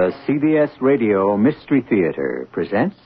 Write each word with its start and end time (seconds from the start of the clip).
The 0.00 0.12
CBS 0.26 0.70
Radio 0.80 1.36
Mystery 1.36 1.82
Theater 1.82 2.48
presents. 2.52 2.96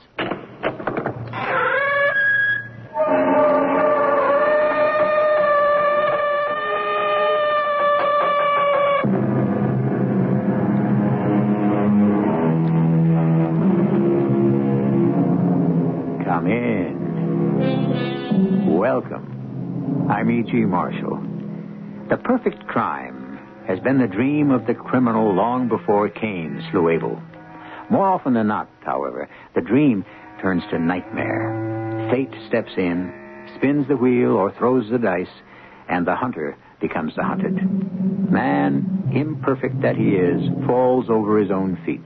Come 16.23 16.47
in. 16.47 16.95
Welcome. 18.77 20.07
I'm 20.09 20.31
E.G. 20.31 20.53
Marshall. 20.59 21.21
The 22.09 22.15
perfect 22.15 22.65
crime 22.67 23.14
has 23.75 23.83
been 23.83 23.99
the 23.99 24.07
dream 24.07 24.51
of 24.51 24.65
the 24.67 24.73
criminal 24.73 25.35
long 25.35 25.67
before 25.67 26.07
Cain 26.07 26.65
slew 26.71 26.87
Abel. 26.87 27.21
More 27.89 28.07
often 28.07 28.33
than 28.33 28.47
not, 28.47 28.69
however, 28.85 29.27
the 29.53 29.59
dream 29.59 30.05
turns 30.41 30.63
to 30.71 30.79
nightmare. 30.79 32.07
Fate 32.09 32.33
steps 32.47 32.71
in, 32.77 33.11
spins 33.57 33.85
the 33.89 33.97
wheel 33.97 34.31
or 34.31 34.53
throws 34.53 34.89
the 34.89 34.97
dice, 34.97 35.27
and 35.89 36.07
the 36.07 36.15
hunter 36.15 36.57
becomes 36.79 37.17
the 37.17 37.23
hunted. 37.23 37.53
Man, 38.31 39.11
imperfect 39.13 39.81
that 39.81 39.97
he 39.97 40.11
is, 40.11 40.41
falls 40.65 41.09
over 41.09 41.37
his 41.37 41.51
own 41.51 41.77
feet, 41.85 42.05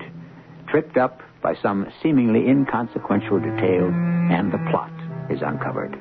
tripped 0.70 0.98
up 0.98 1.22
by 1.44 1.54
some 1.62 1.86
seemingly 2.02 2.50
inconsequential 2.50 3.40
detail, 3.42 3.86
and 4.32 4.52
the 4.52 4.66
plot 4.72 4.92
is 5.30 5.44
uncovered. 5.46 5.96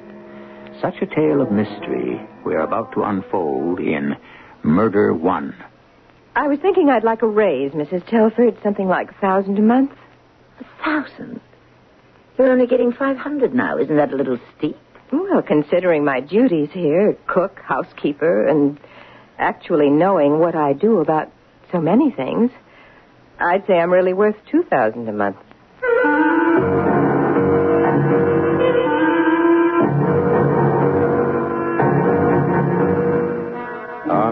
Such 0.81 0.95
a 1.03 1.15
tale 1.15 1.43
of 1.43 1.53
mystery 1.53 2.27
we 2.47 2.55
are 2.55 2.63
about 2.63 2.93
to 2.93 3.03
unfold 3.03 3.81
in 3.81 4.17
Murder 4.63 5.13
One. 5.15 5.55
I 6.37 6.47
was 6.49 6.59
thinking 6.61 6.89
I'd 6.89 7.05
like 7.05 7.23
a 7.23 7.27
raise, 7.27 7.73
Mrs. 7.73 8.07
Telford, 8.09 8.57
something 8.63 8.87
like 8.87 9.11
a 9.11 9.15
thousand 9.15 9.59
a 9.59 9.63
month. 9.63 9.93
A 10.61 10.85
thousand? 10.85 11.41
You're 12.39 12.53
only 12.53 12.67
getting 12.67 12.93
500 12.93 13.55
now. 13.55 13.79
Isn't 13.79 13.97
that 13.97 14.13
a 14.13 14.17
little 14.17 14.39
steep? 14.57 14.77
Well, 15.13 15.43
considering 15.43 16.05
my 16.05 16.21
duties 16.21 16.69
here, 16.73 17.17
cook, 17.27 17.59
housekeeper, 17.65 18.47
and 18.47 18.79
actually 19.39 19.91
knowing 19.91 20.39
what 20.39 20.55
I 20.55 20.75
do 20.75 20.99
about 20.99 21.33
so 21.73 21.81
many 21.81 22.11
things, 22.11 22.51
I'd 23.41 23.67
say 23.67 23.75
I'm 23.79 23.91
really 23.91 24.13
worth 24.13 24.37
two 24.51 24.63
thousand 24.65 25.09
a 25.09 25.13
month. 25.13 25.37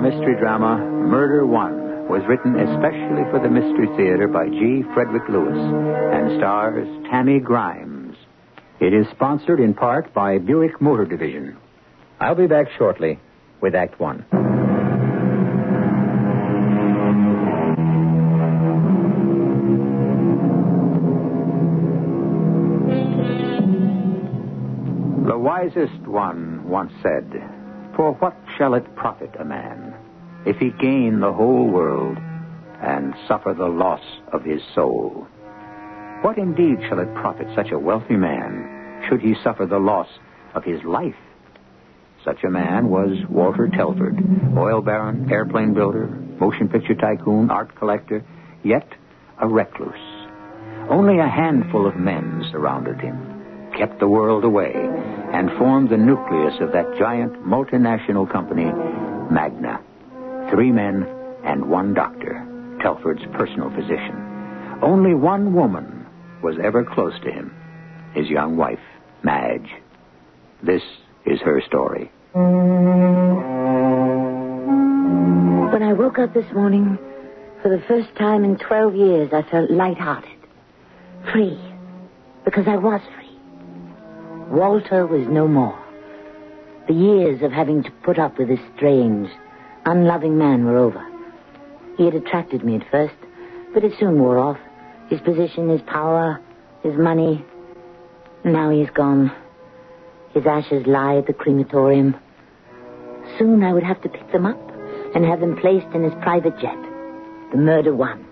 Mystery 0.08 0.36
drama, 0.38 0.76
Murder 0.78 1.44
One, 1.44 2.08
was 2.08 2.22
written 2.28 2.54
especially 2.54 3.28
for 3.32 3.40
the 3.42 3.50
Mystery 3.50 3.88
Theater 3.96 4.28
by 4.28 4.48
G. 4.48 4.84
Frederick 4.94 5.28
Lewis 5.28 5.58
and 5.58 6.38
stars 6.38 6.86
Tammy 7.10 7.40
Grimes. 7.40 8.16
It 8.78 8.94
is 8.94 9.08
sponsored 9.10 9.58
in 9.58 9.74
part 9.74 10.14
by 10.14 10.38
Buick 10.38 10.80
Motor 10.80 11.06
Division. 11.06 11.56
I'll 12.20 12.36
be 12.36 12.46
back 12.46 12.68
shortly 12.78 13.18
with 13.60 13.74
Act 13.74 13.98
One. 13.98 14.24
The 25.26 25.36
wisest 25.36 26.06
one 26.06 26.68
once 26.68 26.92
said, 27.02 27.28
For 27.96 28.12
what 28.20 28.36
shall 28.56 28.74
it 28.74 28.94
profit 28.94 29.34
a 29.40 29.44
man 29.44 29.85
if 30.46 30.56
he 30.56 30.70
gain 30.70 31.20
the 31.20 31.32
whole 31.32 31.66
world 31.66 32.16
and 32.80 33.14
suffer 33.26 33.52
the 33.52 33.66
loss 33.66 34.00
of 34.32 34.44
his 34.44 34.60
soul? 34.74 35.26
What 36.22 36.38
indeed 36.38 36.78
shall 36.88 37.00
it 37.00 37.14
profit 37.14 37.48
such 37.54 37.70
a 37.70 37.78
wealthy 37.78 38.16
man 38.16 39.02
should 39.08 39.20
he 39.20 39.34
suffer 39.42 39.66
the 39.66 39.78
loss 39.78 40.08
of 40.54 40.64
his 40.64 40.82
life? 40.84 41.14
Such 42.24 42.42
a 42.44 42.50
man 42.50 42.88
was 42.88 43.18
Walter 43.28 43.68
Telford, 43.68 44.18
oil 44.56 44.80
baron, 44.80 45.30
airplane 45.30 45.74
builder, 45.74 46.06
motion 46.40 46.68
picture 46.68 46.94
tycoon, 46.94 47.50
art 47.50 47.74
collector, 47.76 48.24
yet 48.64 48.88
a 49.38 49.46
recluse. 49.46 49.94
Only 50.88 51.18
a 51.18 51.28
handful 51.28 51.86
of 51.86 51.96
men 51.96 52.44
surrounded 52.50 53.00
him 53.00 53.36
kept 53.76 54.00
the 54.00 54.08
world 54.08 54.44
away, 54.44 54.72
and 55.32 55.50
formed 55.58 55.90
the 55.90 55.96
nucleus 55.96 56.54
of 56.60 56.72
that 56.72 56.96
giant 56.98 57.32
multinational 57.44 58.30
company, 58.30 58.64
Magna. 59.30 59.80
Three 60.50 60.70
men 60.70 61.06
and 61.44 61.68
one 61.68 61.92
doctor, 61.94 62.46
Telford's 62.80 63.24
personal 63.32 63.70
physician. 63.70 64.14
Only 64.82 65.14
one 65.14 65.54
woman 65.54 66.06
was 66.42 66.56
ever 66.62 66.84
close 66.84 67.18
to 67.24 67.30
him, 67.32 67.54
his 68.14 68.28
young 68.28 68.56
wife, 68.56 68.78
Madge. 69.22 69.70
This 70.62 70.82
is 71.24 71.40
her 71.40 71.60
story. 71.66 72.10
When 75.72 75.82
I 75.82 75.92
woke 75.92 76.18
up 76.18 76.32
this 76.32 76.50
morning, 76.54 76.98
for 77.62 77.68
the 77.68 77.82
first 77.88 78.14
time 78.16 78.44
in 78.44 78.56
12 78.56 78.94
years, 78.94 79.32
I 79.32 79.42
felt 79.50 79.70
lighthearted. 79.70 80.30
Free. 81.32 81.58
Because 82.44 82.68
I 82.68 82.76
was 82.76 83.00
free. 83.16 83.36
Walter 84.48 85.06
was 85.06 85.26
no 85.28 85.48
more. 85.48 85.76
The 86.86 86.94
years 86.94 87.42
of 87.42 87.50
having 87.50 87.82
to 87.82 87.90
put 88.04 88.18
up 88.18 88.38
with 88.38 88.46
this 88.48 88.60
strange, 88.76 89.28
unloving 89.86 90.36
man 90.36 90.64
were 90.64 90.76
over. 90.76 91.04
He 91.96 92.04
had 92.04 92.14
attracted 92.14 92.64
me 92.64 92.76
at 92.76 92.90
first, 92.90 93.14
but 93.72 93.84
it 93.84 93.92
soon 93.98 94.18
wore 94.20 94.38
off. 94.38 94.58
His 95.08 95.20
position, 95.20 95.68
his 95.68 95.80
power, 95.82 96.40
his 96.82 96.94
money. 96.96 97.44
Now 98.44 98.70
he 98.70 98.82
is 98.82 98.90
gone. 98.90 99.32
His 100.34 100.44
ashes 100.46 100.86
lie 100.86 101.16
at 101.16 101.26
the 101.26 101.32
crematorium. 101.32 102.16
Soon 103.38 103.62
I 103.62 103.72
would 103.72 103.84
have 103.84 104.02
to 104.02 104.08
pick 104.08 104.30
them 104.32 104.44
up 104.44 104.60
and 105.14 105.24
have 105.24 105.40
them 105.40 105.56
placed 105.56 105.86
in 105.94 106.02
his 106.02 106.12
private 106.20 106.58
jet, 106.60 106.76
the 107.52 107.56
Murder 107.56 107.94
One, 107.94 108.26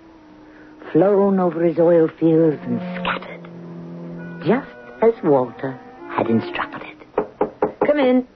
flown 0.92 1.40
over 1.40 1.64
his 1.64 1.78
oil 1.78 2.08
fields 2.20 2.58
and 2.62 2.80
scattered, 3.00 4.44
just 4.46 4.68
as 5.02 5.14
Walter 5.24 5.78
had 6.10 6.28
instructed. 6.28 6.96
Come 7.86 7.98
in. 7.98 8.26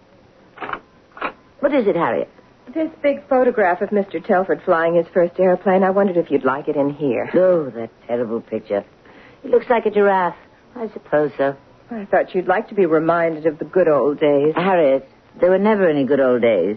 What 1.60 1.74
is 1.74 1.86
it, 1.86 1.96
Harriet? 1.96 2.30
This 2.78 2.92
big 3.02 3.26
photograph 3.28 3.80
of 3.80 3.90
Mr. 3.90 4.24
Telford 4.24 4.62
flying 4.64 4.94
his 4.94 5.08
first 5.12 5.40
airplane, 5.40 5.82
I 5.82 5.90
wondered 5.90 6.16
if 6.16 6.30
you'd 6.30 6.44
like 6.44 6.68
it 6.68 6.76
in 6.76 6.90
here. 6.90 7.28
Oh, 7.34 7.70
that 7.70 7.90
terrible 8.06 8.40
picture. 8.40 8.84
It 9.42 9.50
looks 9.50 9.68
like 9.68 9.84
a 9.84 9.90
giraffe. 9.90 10.36
I 10.76 10.88
suppose 10.92 11.32
so. 11.36 11.56
I 11.90 12.04
thought 12.04 12.36
you'd 12.36 12.46
like 12.46 12.68
to 12.68 12.76
be 12.76 12.86
reminded 12.86 13.46
of 13.46 13.58
the 13.58 13.64
good 13.64 13.88
old 13.88 14.20
days. 14.20 14.54
Harriet, 14.54 15.10
there 15.40 15.50
were 15.50 15.58
never 15.58 15.88
any 15.88 16.04
good 16.04 16.20
old 16.20 16.42
days. 16.42 16.76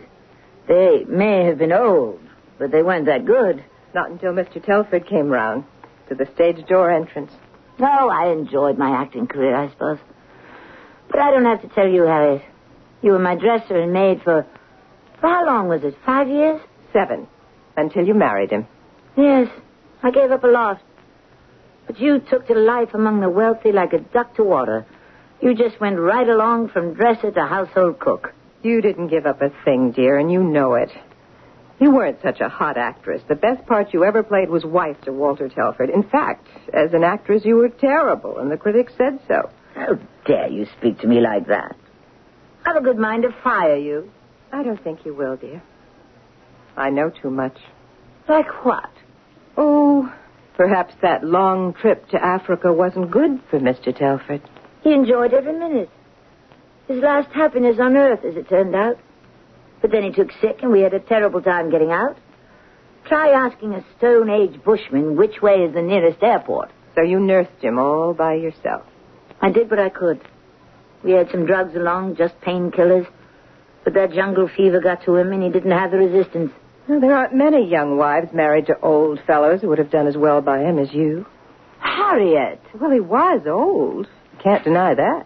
They 0.68 1.06
may 1.08 1.46
have 1.46 1.60
been 1.60 1.72
old, 1.72 2.20
but 2.58 2.72
they 2.72 2.82
weren't 2.82 3.06
that 3.06 3.24
good. 3.24 3.64
Not 3.94 4.10
until 4.10 4.34
Mr. 4.34 4.60
Telford 4.60 5.06
came 5.06 5.30
round 5.30 5.66
to 6.10 6.16
the 6.16 6.26
stage 6.34 6.66
door 6.66 6.90
entrance. 6.90 7.32
No, 7.78 8.10
I 8.10 8.32
enjoyed 8.32 8.76
my 8.76 8.90
acting 8.90 9.28
career, 9.28 9.56
I 9.56 9.70
suppose. 9.70 10.00
But 11.12 11.20
I 11.20 11.30
don't 11.30 11.46
have 11.46 11.62
to 11.62 11.68
tell 11.68 11.88
you, 11.88 12.02
Harriet. 12.06 12.42
You 13.04 13.12
were 13.12 13.20
my 13.20 13.36
dresser 13.36 13.80
and 13.80 13.94
maid 13.94 14.24
for. 14.24 14.48
For 15.22 15.28
how 15.28 15.46
long 15.46 15.68
was 15.68 15.84
it? 15.84 15.96
Five 16.06 16.28
years? 16.28 16.60
Seven. 16.92 17.28
Until 17.78 18.06
you 18.06 18.14
married 18.14 18.52
him. 18.52 18.68
Yes. 19.16 19.48
I 20.04 20.12
gave 20.12 20.32
up 20.32 20.44
a 20.44 20.48
lot. 20.48 20.82
But 21.88 22.00
you 22.00 22.20
took 22.20 22.48
to 22.48 22.56
life 22.56 22.94
among 22.94 23.22
the 23.22 23.30
wealthy 23.30 23.72
like 23.72 23.94
a 23.94 24.00
duck 24.00 24.36
to 24.36 24.44
water. 24.44 24.86
You 25.42 25.56
just 25.56 25.80
went 25.80 26.00
right 26.00 26.28
along 26.28 26.70
from 26.70 26.94
dresser 26.94 27.32
to 27.32 27.46
household 27.46 28.00
cook. 28.00 28.34
You 28.64 28.82
didn't 28.82 29.08
give 29.08 29.26
up 29.26 29.42
a 29.42 29.52
thing, 29.64 29.92
dear, 29.92 30.18
and 30.18 30.32
you 30.32 30.44
know 30.44 30.76
it. 30.76 30.92
You 31.80 31.92
weren't 31.92 32.22
such 32.22 32.42
a 32.42 32.50
hot 32.50 32.78
actress. 32.78 33.24
The 33.28 33.36
best 33.36 33.66
part 33.66 33.92
you 33.94 34.04
ever 34.04 34.22
played 34.22 34.50
was 34.50 34.64
wife 34.64 35.02
to 35.02 35.12
Walter 35.12 35.50
Telford. 35.50 35.90
In 35.90 36.04
fact, 36.04 36.48
as 36.74 36.94
an 36.94 37.04
actress, 37.04 37.44
you 37.44 37.56
were 37.56 37.70
terrible, 37.70 38.38
and 38.38 38.52
the 38.52 38.58
critics 38.58 38.94
said 38.98 39.20
so. 39.28 39.50
How 39.74 39.98
dare 40.26 40.50
you 40.50 40.68
speak 40.78 41.00
to 41.00 41.08
me 41.08 41.22
like 41.22 41.48
that? 41.48 41.76
I've 42.66 42.76
a 42.76 42.82
good 42.82 43.00
mind 43.00 43.24
to 43.24 43.34
fire 43.44 43.78
you. 43.78 44.12
I 44.52 44.64
don't 44.64 44.82
think 44.84 45.06
you 45.06 45.14
will, 45.14 45.38
dear. 45.38 45.62
I 46.76 46.90
know 46.90 47.10
too 47.10 47.30
much. 47.30 47.58
Like 48.28 48.66
what? 48.66 48.90
Oh, 49.58 50.12
perhaps 50.56 50.94
that 51.02 51.24
long 51.24 51.74
trip 51.74 52.08
to 52.10 52.24
Africa 52.24 52.72
wasn't 52.72 53.12
good 53.12 53.42
for 53.50 53.60
Mr. 53.60 53.96
Telford. 53.96 54.42
He 54.84 54.94
enjoyed 54.94 55.34
every 55.34 55.58
minute. 55.58 55.90
His 56.88 57.02
last 57.02 57.30
happiness 57.32 57.78
on 57.80 57.96
earth, 57.96 58.26
as 58.26 58.36
it 58.36 58.50
turned 58.50 58.76
out. 58.76 58.98
But 59.82 59.92
then 59.92 60.04
he 60.04 60.12
took 60.12 60.32
sick, 60.42 60.60
and 60.62 60.72
we 60.72 60.82
had 60.82 60.94
a 60.94 61.00
terrible 61.00 61.42
time 61.42 61.72
getting 61.72 61.92
out. 61.92 62.18
Try 63.08 63.30
asking 63.30 63.74
a 63.74 63.86
Stone 63.98 64.30
Age 64.30 64.62
bushman 64.64 65.16
which 65.16 65.42
way 65.42 65.64
is 65.64 65.74
the 65.74 65.82
nearest 65.82 66.22
airport. 66.22 66.70
So 66.96 67.02
you 67.02 67.20
nursed 67.20 67.62
him 67.62 67.80
all 67.80 68.14
by 68.14 68.36
yourself. 68.36 68.84
I 69.42 69.50
did 69.50 69.70
what 69.70 69.80
I 69.80 69.90
could. 69.90 70.22
We 71.04 71.12
had 71.12 71.32
some 71.32 71.46
drugs 71.46 71.76
along, 71.76 72.18
just 72.18 72.40
painkillers. 72.42 73.08
But 73.84 73.94
that 73.96 74.14
jungle 74.14 74.48
fever 74.56 74.80
got 74.80 75.04
to 75.06 75.16
him, 75.16 75.32
and 75.32 75.42
he 75.44 75.50
didn't 75.50 75.72
have 75.72 75.92
the 75.92 75.98
resistance. 75.98 76.52
Well, 76.88 77.00
there 77.00 77.16
aren't 77.16 77.34
many 77.36 77.68
young 77.68 77.98
wives 77.98 78.32
married 78.34 78.68
to 78.68 78.80
old 78.82 79.20
fellows 79.26 79.62
who 79.62 79.70
would 79.70 79.78
have 79.80 79.92
done 79.92 80.08
as 80.08 80.18
well 80.18 80.42
by 80.42 80.60
him 80.60 80.78
as 80.80 80.92
you. 80.94 81.26
Harriet, 81.80 82.62
Well, 82.80 82.92
he 82.92 83.00
was 83.00 83.42
old. 83.48 84.08
Can't 84.44 84.64
deny 84.64 84.94
that. 84.96 85.26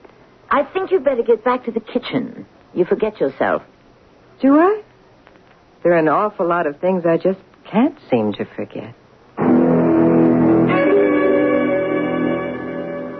I 0.49 0.63
think 0.63 0.91
you'd 0.91 1.03
better 1.03 1.23
get 1.23 1.43
back 1.43 1.65
to 1.65 1.71
the 1.71 1.79
kitchen. 1.79 2.45
You 2.73 2.85
forget 2.85 3.19
yourself. 3.19 3.61
Do 4.41 4.57
I? 4.59 4.81
There 5.83 5.93
are 5.93 5.97
an 5.97 6.07
awful 6.07 6.47
lot 6.47 6.65
of 6.67 6.79
things 6.79 7.05
I 7.05 7.17
just 7.17 7.39
can't 7.69 7.97
seem 8.09 8.33
to 8.33 8.45
forget. 8.55 8.93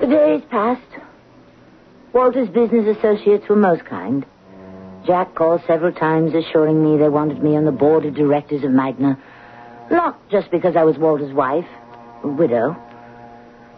The 0.01 0.07
days 0.07 0.41
passed. 0.49 0.81
Walter's 2.13 2.49
business 2.49 2.97
associates 2.97 3.45
were 3.49 3.55
most 3.55 3.85
kind. 3.85 4.25
Jack 5.05 5.35
called 5.35 5.61
several 5.67 5.93
times 5.93 6.33
assuring 6.33 6.83
me 6.83 6.97
they 6.97 7.09
wanted 7.09 7.43
me 7.43 7.55
on 7.55 7.65
the 7.65 7.71
board 7.71 8.05
of 8.05 8.15
directors 8.15 8.63
of 8.63 8.71
Magna. 8.71 9.17
Not 9.91 10.29
just 10.29 10.49
because 10.49 10.75
I 10.75 10.83
was 10.83 10.97
Walter's 10.97 11.33
wife, 11.33 11.67
a 12.23 12.27
widow, 12.27 12.75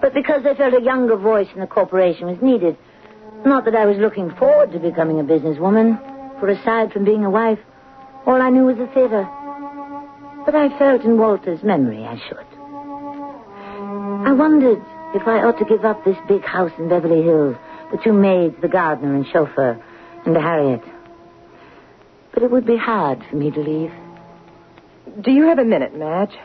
but 0.01 0.13
because 0.13 0.43
they 0.43 0.55
felt 0.55 0.73
a 0.73 0.81
younger 0.81 1.17
voice 1.17 1.47
in 1.53 1.59
the 1.59 1.67
corporation 1.67 2.27
was 2.27 2.37
needed. 2.41 2.77
Not 3.45 3.65
that 3.65 3.75
I 3.75 3.85
was 3.85 3.97
looking 3.97 4.31
forward 4.35 4.71
to 4.71 4.79
becoming 4.79 5.19
a 5.19 5.23
businesswoman, 5.23 5.99
for 6.39 6.47
aside 6.47 6.93
from 6.93 7.03
being 7.03 7.25
a 7.25 7.29
wife, 7.29 7.59
all 8.25 8.41
I 8.41 8.49
knew 8.49 8.65
was 8.65 8.77
the 8.77 8.87
theater. 8.87 9.27
But 10.45 10.55
I 10.55 10.69
felt 10.77 11.01
in 11.03 11.17
Walter's 11.17 11.63
memory 11.63 12.05
I 12.05 12.17
should. 12.27 12.45
I 14.27 14.31
wondered 14.31 14.81
if 15.13 15.27
I 15.27 15.43
ought 15.43 15.57
to 15.59 15.65
give 15.65 15.83
up 15.83 16.03
this 16.05 16.17
big 16.27 16.43
house 16.43 16.71
in 16.77 16.89
Beverly 16.89 17.23
Hills, 17.23 17.55
the 17.91 17.97
two 18.03 18.13
maids, 18.13 18.55
the 18.61 18.67
gardener 18.67 19.15
and 19.15 19.25
chauffeur, 19.27 19.81
and 20.25 20.35
Harriet. 20.35 20.81
But 22.37 22.43
it 22.43 22.51
would 22.51 22.67
be 22.67 22.77
hard 22.77 23.23
for 23.31 23.35
me 23.35 23.49
to 23.49 23.59
leave. 23.59 23.91
Do 25.19 25.31
you 25.31 25.45
have 25.47 25.57
a 25.57 25.65
minute, 25.65 25.97
Madge? 25.97 26.37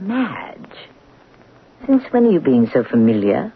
Madge? 0.00 0.74
Since 1.86 2.02
when 2.10 2.26
are 2.26 2.30
you 2.32 2.40
being 2.40 2.68
so 2.72 2.82
familiar? 2.82 3.52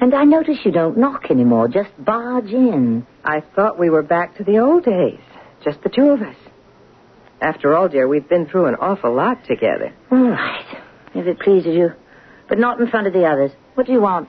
And 0.00 0.14
I 0.14 0.22
notice 0.22 0.58
you 0.64 0.70
don't 0.70 0.96
knock 0.96 1.28
anymore, 1.28 1.66
just 1.66 1.90
barge 1.98 2.52
in. 2.52 3.04
I 3.24 3.40
thought 3.56 3.80
we 3.80 3.90
were 3.90 4.04
back 4.04 4.36
to 4.36 4.44
the 4.44 4.60
old 4.60 4.84
days. 4.84 5.18
Just 5.64 5.82
the 5.82 5.88
two 5.88 6.10
of 6.10 6.22
us. 6.22 6.36
After 7.40 7.74
all, 7.74 7.88
dear, 7.88 8.06
we've 8.06 8.28
been 8.28 8.46
through 8.46 8.66
an 8.66 8.76
awful 8.76 9.12
lot 9.12 9.44
together. 9.44 9.92
All 10.12 10.28
right, 10.28 10.82
if 11.16 11.26
it 11.26 11.40
pleases 11.40 11.74
you. 11.74 11.94
But 12.48 12.60
not 12.60 12.78
in 12.78 12.86
front 12.86 13.08
of 13.08 13.12
the 13.12 13.24
others. 13.24 13.50
What 13.74 13.88
do 13.88 13.92
you 13.92 14.00
want? 14.00 14.28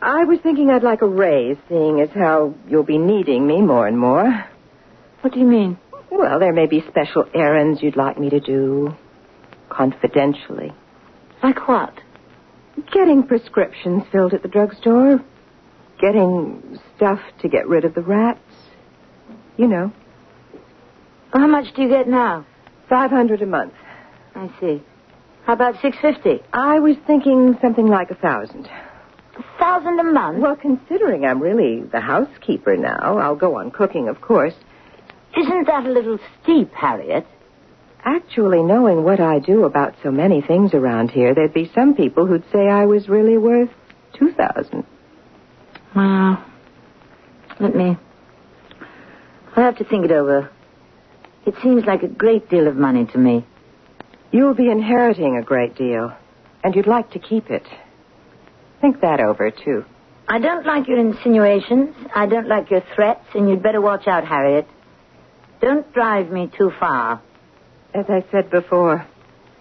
I 0.00 0.24
was 0.24 0.40
thinking 0.42 0.68
I'd 0.68 0.82
like 0.82 1.02
a 1.02 1.06
raise, 1.06 1.58
seeing 1.68 2.00
as 2.00 2.10
how 2.10 2.54
you'll 2.68 2.82
be 2.82 2.98
needing 2.98 3.46
me 3.46 3.60
more 3.60 3.86
and 3.86 3.96
more. 3.96 4.46
What 5.20 5.32
do 5.32 5.38
you 5.38 5.46
mean? 5.46 5.78
Well, 6.12 6.38
there 6.38 6.52
may 6.52 6.66
be 6.66 6.84
special 6.88 7.24
errands 7.34 7.82
you'd 7.82 7.96
like 7.96 8.18
me 8.18 8.28
to 8.30 8.38
do. 8.40 8.94
Confidentially. 9.70 10.72
Like 11.42 11.66
what? 11.66 11.94
Getting 12.92 13.22
prescriptions 13.26 14.02
filled 14.12 14.34
at 14.34 14.42
the 14.42 14.48
drugstore. 14.48 15.24
Getting 16.00 16.78
stuff 16.96 17.20
to 17.40 17.48
get 17.48 17.66
rid 17.66 17.84
of 17.86 17.94
the 17.94 18.02
rats. 18.02 18.40
You 19.56 19.68
know, 19.68 19.92
How 21.32 21.46
much 21.46 21.74
do 21.74 21.82
you 21.82 21.88
get 21.88 22.08
now? 22.08 22.44
500 22.88 23.40
a 23.42 23.46
month. 23.46 23.72
I 24.34 24.50
see. 24.60 24.82
How 25.44 25.54
about 25.54 25.80
six 25.82 25.96
fifty? 26.00 26.40
I 26.52 26.78
was 26.78 26.96
thinking 27.06 27.56
something 27.60 27.86
like 27.86 28.10
a 28.10 28.14
thousand. 28.14 28.66
A 28.66 29.42
thousand 29.58 29.98
a 29.98 30.04
month? 30.04 30.38
Well, 30.38 30.56
considering 30.56 31.24
I'm 31.24 31.40
really 31.40 31.80
the 31.82 32.00
housekeeper 32.00 32.76
now, 32.76 33.18
I'll 33.18 33.34
go 33.36 33.56
on 33.58 33.70
cooking, 33.70 34.08
of 34.08 34.20
course. 34.20 34.54
Isn't 35.36 35.66
that 35.66 35.86
a 35.86 35.90
little 35.90 36.18
steep, 36.42 36.72
Harriet? 36.74 37.26
Actually, 38.04 38.62
knowing 38.62 39.04
what 39.04 39.20
I 39.20 39.38
do 39.38 39.64
about 39.64 39.94
so 40.02 40.10
many 40.10 40.40
things 40.42 40.74
around 40.74 41.10
here, 41.10 41.34
there'd 41.34 41.54
be 41.54 41.70
some 41.74 41.94
people 41.94 42.26
who'd 42.26 42.44
say 42.52 42.68
I 42.68 42.84
was 42.86 43.08
really 43.08 43.38
worth 43.38 43.70
2000 44.18 44.84
Well, 45.94 46.44
let 47.60 47.74
me. 47.74 47.96
I'll 49.54 49.64
have 49.64 49.78
to 49.78 49.84
think 49.84 50.04
it 50.04 50.10
over. 50.10 50.50
It 51.46 51.54
seems 51.62 51.84
like 51.84 52.02
a 52.02 52.08
great 52.08 52.48
deal 52.48 52.66
of 52.66 52.76
money 52.76 53.06
to 53.06 53.18
me. 53.18 53.44
You'll 54.32 54.54
be 54.54 54.70
inheriting 54.70 55.36
a 55.36 55.42
great 55.42 55.76
deal, 55.76 56.12
and 56.64 56.74
you'd 56.74 56.86
like 56.86 57.10
to 57.12 57.18
keep 57.18 57.50
it. 57.50 57.66
Think 58.80 59.00
that 59.00 59.20
over, 59.20 59.50
too. 59.50 59.84
I 60.28 60.38
don't 60.38 60.66
like 60.66 60.88
your 60.88 60.98
insinuations. 60.98 61.94
I 62.14 62.26
don't 62.26 62.48
like 62.48 62.70
your 62.70 62.82
threats, 62.94 63.26
and 63.34 63.48
you'd 63.48 63.62
better 63.62 63.80
watch 63.80 64.08
out, 64.08 64.24
Harriet. 64.24 64.66
Don't 65.62 65.90
drive 65.94 66.30
me 66.30 66.50
too 66.58 66.72
far. 66.80 67.22
As 67.94 68.06
I 68.08 68.24
said 68.32 68.50
before, 68.50 69.06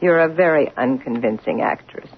you're 0.01 0.19
a 0.19 0.27
very 0.33 0.71
unconvincing 0.75 1.61
actress. 1.61 2.09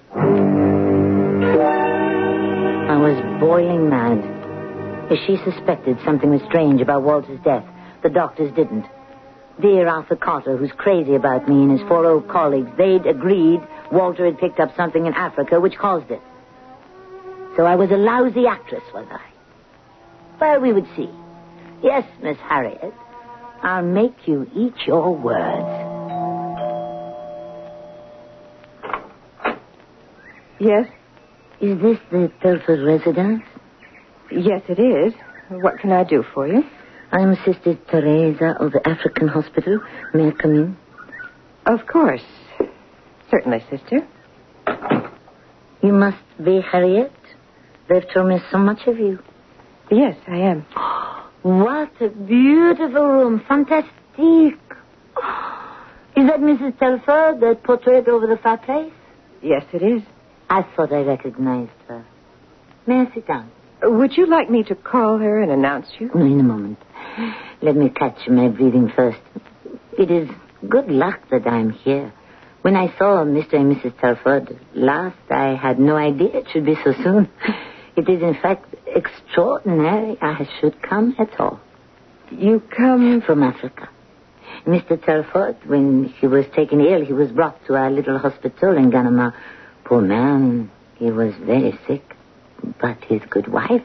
I 2.90 2.96
was 2.98 3.22
boiling 3.42 3.90
mad. 3.90 5.12
If 5.12 5.20
she 5.28 5.36
suspected 5.44 5.98
something 6.06 6.30
was 6.30 6.42
strange 6.44 6.80
about 6.80 7.04
Walter's 7.04 7.42
death, 7.44 7.66
the 8.04 8.10
doctors 8.10 8.56
didn't. 8.56 8.86
Dear 9.60 9.88
Arthur 9.90 10.16
Carter, 10.16 10.56
who's 10.56 10.72
crazy 10.72 11.16
about 11.16 11.50
me, 11.50 11.64
and 11.64 11.72
his 11.78 11.82
four 11.88 12.06
old 12.06 12.30
colleagues, 12.30 12.70
they'd 12.78 13.06
agreed 13.06 13.60
Walter 13.92 14.26
had 14.26 14.40
picked 14.40 14.62
up 14.62 14.74
something 14.78 15.06
in 15.06 15.14
Africa 15.14 15.60
which 15.60 15.78
caused 15.78 16.10
it. 16.10 16.22
So 17.58 17.66
I 17.66 17.76
was 17.76 17.92
a 17.92 17.98
lousy 17.98 18.48
actress, 18.48 18.84
was 18.94 19.08
I? 19.12 19.20
Well, 20.40 20.62
we 20.62 20.72
would 20.72 20.88
see. 20.96 21.10
Yes, 21.84 22.06
Miss 22.22 22.38
Harriet, 22.48 22.94
I'll 23.64 23.82
make 23.82 24.28
you 24.28 24.46
eat 24.54 24.74
your 24.86 25.16
words. 25.16 25.90
Yes? 30.60 30.88
Is 31.62 31.82
this 31.82 31.98
the 32.12 32.30
Telford 32.42 32.86
residence? 32.86 33.42
Yes, 34.30 34.62
it 34.68 34.80
is. 34.80 35.14
What 35.50 35.80
can 35.80 35.94
I 35.94 36.04
do 36.04 36.24
for 36.34 36.46
you? 36.46 36.64
I'm 37.14 37.36
Sister 37.46 37.76
Teresa 37.90 38.56
of 38.60 38.74
the 38.74 38.82
African 38.86 39.30
Hospital. 39.30 39.80
May 40.14 40.28
I 40.28 40.32
come 40.32 40.56
in? 40.56 40.78
Of 41.66 41.88
course. 41.88 42.26
Certainly, 43.32 43.64
sister. 43.70 44.06
You 45.82 45.94
must 45.94 46.18
be 46.44 46.60
Harriet. 46.60 47.14
They've 47.88 48.06
told 48.14 48.28
me 48.28 48.40
so 48.52 48.58
much 48.58 48.88
of 48.88 48.98
you. 49.00 49.20
Yes, 49.90 50.18
I 50.28 50.38
am. 50.38 50.66
What 51.44 51.92
a 52.02 52.10
beautiful 52.10 53.06
room. 53.08 53.44
Fantastic. 53.48 53.92
Oh. 54.18 54.54
Is 56.16 56.28
that 56.28 56.40
Mrs. 56.40 56.78
Telford, 56.80 57.42
that 57.42 57.64
portrait 57.64 58.08
over 58.08 58.28
the 58.28 58.38
fireplace? 58.38 58.94
Yes, 59.42 59.64
it 59.74 59.82
is. 59.82 60.02
I 60.50 60.66
thought 60.76 60.94
I 60.94 61.02
recognized 61.02 61.72
her. 61.88 62.06
May 62.86 63.02
I 63.02 63.14
sit 63.14 63.28
down? 63.28 63.52
Uh, 63.86 63.90
would 63.90 64.16
you 64.16 64.26
like 64.28 64.50
me 64.50 64.64
to 64.64 64.76
call 64.76 65.18
her 65.18 65.42
and 65.42 65.52
announce 65.52 65.88
you? 66.00 66.12
In 66.14 66.40
a 66.40 66.44
moment. 66.44 66.78
Let 67.62 67.76
me 67.76 67.90
catch 67.90 68.28
my 68.28 68.48
breathing 68.48 68.92
first. 68.96 69.20
It 69.98 70.12
is 70.12 70.30
good 70.70 70.88
luck 70.90 71.20
that 71.32 71.48
I'm 71.48 71.72
here. 71.72 72.14
When 72.62 72.76
I 72.76 72.88
saw 72.98 73.26
Mr. 73.26 73.56
and 73.56 73.76
Mrs. 73.76 74.00
Telford 74.00 74.58
last, 74.74 75.18
I 75.30 75.56
had 75.56 75.80
no 75.80 75.98
idea 75.98 76.30
it 76.38 76.48
should 76.54 76.66
be 76.66 76.76
so 76.84 76.94
soon. 77.04 77.30
It 77.96 78.08
is, 78.10 78.22
in 78.22 78.36
fact, 78.42 78.74
extraordinary 78.96 80.18
I 80.22 80.48
should 80.60 80.82
come 80.82 81.16
at 81.20 81.40
all. 81.40 81.60
You 82.32 82.62
come 82.76 83.22
From 83.22 83.44
Africa. 83.44 83.90
Mr. 84.66 85.04
Telford, 85.04 85.58
when 85.66 86.06
he 86.06 86.28
was 86.28 86.46
taken 86.56 86.80
ill, 86.80 87.04
he 87.04 87.14
was 87.14 87.32
brought 87.32 87.66
to 87.68 87.76
our 87.76 87.92
little 87.92 88.18
hospital 88.18 88.78
in 88.78 88.92
Ganama. 88.92 89.34
Poor 89.84 90.02
man, 90.02 90.72
he 90.96 91.12
was 91.12 91.34
very 91.36 91.78
sick. 91.88 92.04
But 92.80 93.04
his 93.04 93.22
good 93.30 93.48
wife, 93.50 93.84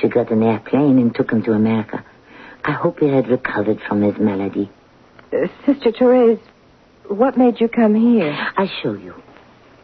she 0.00 0.08
got 0.08 0.30
an 0.30 0.42
airplane 0.42 0.98
and 0.98 1.14
took 1.14 1.30
him 1.30 1.42
to 1.44 1.52
America. 1.52 2.04
I 2.64 2.72
hope 2.72 2.98
he 3.00 3.08
had 3.08 3.28
recovered 3.28 3.80
from 3.88 4.02
his 4.02 4.18
malady. 4.18 4.70
Uh, 5.32 5.46
Sister 5.64 5.92
Therese, 5.92 6.40
what 7.08 7.36
made 7.38 7.60
you 7.60 7.68
come 7.68 7.94
here? 7.94 8.32
I 8.56 8.68
show 8.82 8.94
you. 8.94 9.14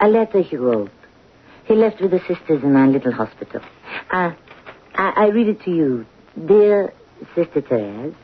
A 0.01 0.09
letter 0.09 0.43
he 0.43 0.57
wrote. 0.57 0.91
He 1.65 1.75
left 1.75 2.01
with 2.01 2.11
the 2.11 2.21
sisters 2.21 2.63
in 2.63 2.77
our 2.77 2.89
little 2.89 3.13
hospital. 3.13 3.61
Uh, 4.11 4.33
I, 4.95 5.13
I 5.17 5.27
read 5.29 5.49
it 5.49 5.63
to 5.63 5.71
you. 5.71 6.07
Dear 6.47 6.93
Sister 7.35 7.61
Therese, 7.61 8.15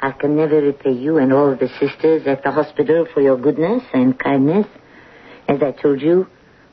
I 0.00 0.12
can 0.12 0.36
never 0.36 0.60
repay 0.60 0.92
you 0.92 1.18
and 1.18 1.32
all 1.32 1.56
the 1.56 1.68
sisters 1.80 2.26
at 2.26 2.42
the 2.42 2.50
hospital 2.50 3.06
for 3.12 3.20
your 3.20 3.36
goodness 3.36 3.82
and 3.92 4.18
kindness. 4.18 4.66
As 5.48 5.62
I 5.62 5.72
told 5.72 6.00
you, 6.00 6.26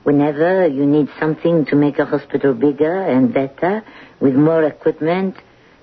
whenever 0.03 0.67
you 0.67 0.85
need 0.85 1.09
something 1.19 1.65
to 1.65 1.75
make 1.75 1.97
a 1.97 2.05
hospital 2.05 2.53
bigger 2.53 3.01
and 3.01 3.33
better, 3.33 3.83
with 4.19 4.35
more 4.35 4.63
equipment, 4.63 5.35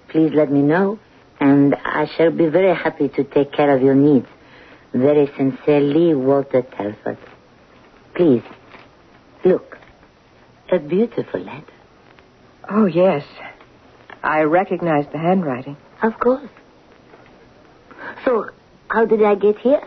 please 0.09 0.33
let 0.35 0.51
me 0.51 0.63
know, 0.63 0.99
and 1.41 1.75
I 1.75 2.07
shall 2.17 2.31
be 2.31 2.47
very 2.47 2.75
happy 2.75 3.09
to 3.09 3.25
take 3.25 3.53
care 3.53 3.75
of 3.75 3.83
your 3.83 3.95
needs. 3.95 4.27
Very 4.93 5.31
sincerely, 5.37 6.15
Walter 6.15 6.63
Telford. 6.63 7.19
Please, 8.15 8.43
look. 9.45 9.79
A 10.71 10.79
beautiful 10.79 11.41
letter. 11.41 11.82
Oh, 12.71 12.87
yes. 12.87 13.25
I 14.23 14.43
recognize 14.43 15.07
the 15.13 15.19
handwriting. 15.19 15.77
Of 16.03 16.19
course. 16.19 16.49
So, 18.25 18.51
how 18.89 19.05
did 19.05 19.23
I 19.23 19.35
get 19.35 19.59
here? 19.59 19.83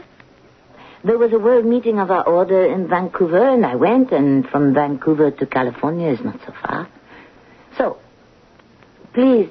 There 1.04 1.18
was 1.18 1.32
a 1.34 1.40
world 1.40 1.66
meeting 1.66 2.00
of 2.00 2.10
our 2.10 2.28
order 2.28 2.66
in 2.66 2.88
Vancouver, 2.88 3.48
and 3.50 3.66
I 3.66 3.76
went, 3.76 4.12
and 4.12 4.48
from 4.48 4.74
Vancouver 4.74 5.32
to 5.32 5.46
California 5.46 6.12
is 6.12 6.20
not 6.22 6.40
so 6.46 6.54
far. 6.66 6.90
So, 7.78 7.98
please, 9.14 9.50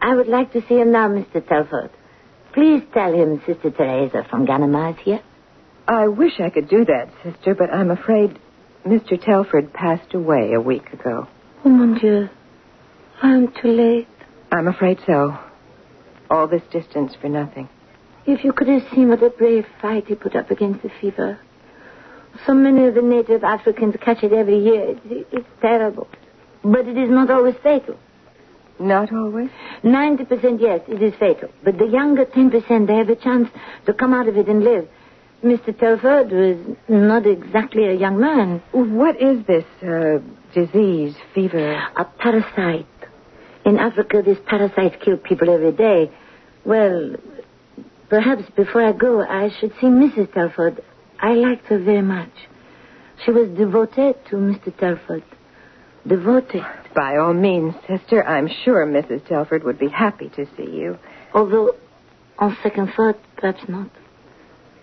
I 0.00 0.14
would 0.14 0.28
like 0.28 0.52
to 0.52 0.60
see 0.68 0.76
him 0.76 0.92
now, 0.92 1.08
Mr. 1.08 1.46
Telford. 1.46 1.90
Please 2.52 2.82
tell 2.94 3.12
him 3.12 3.42
Sister 3.46 3.70
Teresa 3.70 4.24
from 4.30 4.46
Ganama 4.46 4.92
is 4.92 5.04
here. 5.04 5.20
I 5.88 6.08
wish 6.08 6.40
I 6.40 6.50
could 6.50 6.68
do 6.68 6.84
that, 6.84 7.10
sister, 7.22 7.54
but 7.54 7.72
I'm 7.72 7.90
afraid 7.90 8.38
Mr. 8.86 9.22
Telford 9.22 9.72
passed 9.72 10.14
away 10.14 10.52
a 10.52 10.60
week 10.60 10.92
ago. 10.92 11.28
Oh, 11.64 11.68
mon 11.68 11.98
Dieu. 11.98 12.28
I'm 13.22 13.52
too 13.62 13.68
late. 13.68 14.08
I'm 14.52 14.68
afraid 14.68 14.98
so. 15.06 15.38
All 16.30 16.46
this 16.46 16.62
distance 16.70 17.14
for 17.20 17.28
nothing. 17.28 17.68
If 18.26 18.44
you 18.44 18.52
could 18.52 18.68
have 18.68 18.82
seen 18.92 19.08
what 19.08 19.22
a 19.22 19.30
brave 19.30 19.66
fight 19.80 20.06
he 20.08 20.14
put 20.14 20.34
up 20.34 20.50
against 20.50 20.82
the 20.82 20.90
fever. 21.00 21.38
So 22.46 22.52
many 22.54 22.86
of 22.86 22.94
the 22.94 23.02
native 23.02 23.44
Africans 23.44 23.94
catch 24.00 24.22
it 24.22 24.32
every 24.32 24.58
year. 24.58 24.90
It's, 24.90 25.26
it's 25.32 25.48
terrible. 25.60 26.08
But 26.62 26.86
it 26.86 26.98
is 26.98 27.08
not 27.08 27.30
always 27.30 27.54
fatal. 27.62 27.98
Not 28.78 29.12
always? 29.12 29.48
90% 29.84 30.60
yes, 30.60 30.82
it 30.88 31.02
is 31.02 31.14
fatal. 31.18 31.48
But 31.64 31.78
the 31.78 31.86
younger 31.86 32.26
10%, 32.26 32.86
they 32.86 32.96
have 32.96 33.08
a 33.08 33.16
chance 33.16 33.48
to 33.86 33.94
come 33.94 34.12
out 34.12 34.28
of 34.28 34.36
it 34.36 34.48
and 34.48 34.62
live. 34.62 34.88
Mr. 35.42 35.78
Telford 35.78 36.30
was 36.30 36.76
not 36.88 37.26
exactly 37.26 37.86
a 37.86 37.94
young 37.94 38.20
man. 38.20 38.62
What 38.72 39.20
is 39.20 39.46
this 39.46 39.64
uh, 39.82 40.18
disease, 40.52 41.14
fever? 41.34 41.74
A 41.96 42.04
parasite. 42.04 42.86
In 43.66 43.78
Africa, 43.80 44.22
these 44.24 44.38
parasites 44.46 44.94
kill 45.04 45.16
people 45.16 45.50
every 45.50 45.72
day. 45.72 46.08
Well, 46.64 47.16
perhaps 48.08 48.44
before 48.56 48.86
I 48.86 48.92
go, 48.92 49.22
I 49.22 49.50
should 49.58 49.72
see 49.80 49.88
Mrs. 49.88 50.32
Telford. 50.32 50.80
I 51.18 51.32
liked 51.32 51.66
her 51.66 51.82
very 51.82 52.00
much. 52.00 52.30
She 53.24 53.32
was 53.32 53.48
devoted 53.58 54.14
to 54.30 54.36
Mr. 54.36 54.76
Telford. 54.78 55.24
Devoted. 56.06 56.62
By 56.94 57.16
all 57.16 57.34
means, 57.34 57.74
sister. 57.88 58.24
I'm 58.24 58.48
sure 58.64 58.86
Mrs. 58.86 59.26
Telford 59.26 59.64
would 59.64 59.80
be 59.80 59.88
happy 59.88 60.28
to 60.36 60.46
see 60.56 60.70
you. 60.70 60.96
Although, 61.34 61.74
on 62.38 62.56
second 62.62 62.92
thought, 62.96 63.18
perhaps 63.36 63.68
not. 63.68 63.90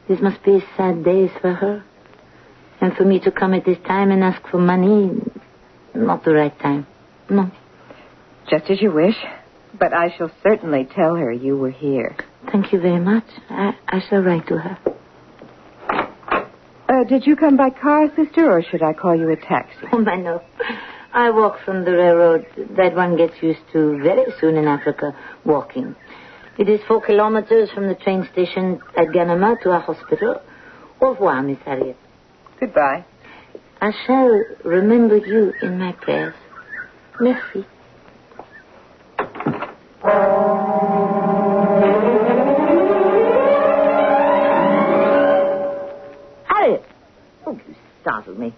This 0.10 0.20
must 0.20 0.44
be 0.44 0.62
sad 0.75 1.06
days 1.06 1.30
for 1.40 1.54
her. 1.54 1.86
And 2.82 2.94
for 2.98 3.06
me 3.06 3.22
to 3.22 3.32
come 3.32 3.54
at 3.54 3.63
this 3.63 3.78
time 3.88 4.12
and 4.12 4.25
ask 4.25 4.46
for 4.50 4.58
money, 4.58 5.22
not 5.96 6.25
the 6.25 6.34
right 6.34 6.60
time. 6.60 6.86
No. 7.30 7.50
Just 8.50 8.69
as 8.69 8.81
you 8.81 8.91
wish. 8.91 9.15
But 9.77 9.91
I 9.93 10.15
shall 10.15 10.31
certainly 10.43 10.88
tell 10.95 11.15
her 11.15 11.31
you 11.31 11.57
were 11.57 11.71
here. 11.71 12.15
Thank 12.51 12.71
you 12.71 12.79
very 12.79 13.00
much. 13.00 13.25
I, 13.50 13.75
I 13.88 14.01
shall 14.07 14.19
write 14.19 14.47
to 14.47 14.57
her. 14.57 14.77
Uh, 16.88 17.03
did 17.05 17.25
you 17.25 17.35
come 17.35 17.57
by 17.57 17.71
car, 17.71 18.07
sister, 18.15 18.51
or 18.51 18.62
should 18.62 18.83
I 18.83 18.93
call 18.93 19.15
you 19.15 19.31
a 19.31 19.35
taxi? 19.35 19.88
Oh, 19.91 20.00
my 20.00 20.15
no. 20.15 20.41
I 21.12 21.31
walk 21.31 21.57
from 21.65 21.85
the 21.85 21.91
railroad. 21.91 22.45
That 22.77 22.95
one 22.95 23.17
gets 23.17 23.33
used 23.41 23.62
to 23.71 23.97
very 24.03 24.25
soon 24.39 24.57
in 24.57 24.67
Africa, 24.67 25.15
walking. 25.43 25.95
It 26.59 26.69
is 26.69 26.81
four 26.88 27.01
kilometers 27.01 27.71
from 27.71 27.88
the 27.88 27.95
train 27.95 28.27
station 28.31 28.79
at 28.95 29.07
Ganama 29.07 29.59
to 29.63 29.71
our 29.71 29.79
hospital. 29.79 30.39
Au 31.01 31.12
revoir, 31.13 31.41
Miss 31.41 31.57
Harriet. 31.65 31.97
Goodbye. 32.59 33.05
I 33.81 33.91
shall 34.05 34.43
remember 34.63 35.17
you 35.17 35.53
in 35.62 35.79
my 35.79 35.93
prayers. 35.93 36.35
Merci. 37.19 37.65
Startled 48.03 48.38
me. 48.38 48.53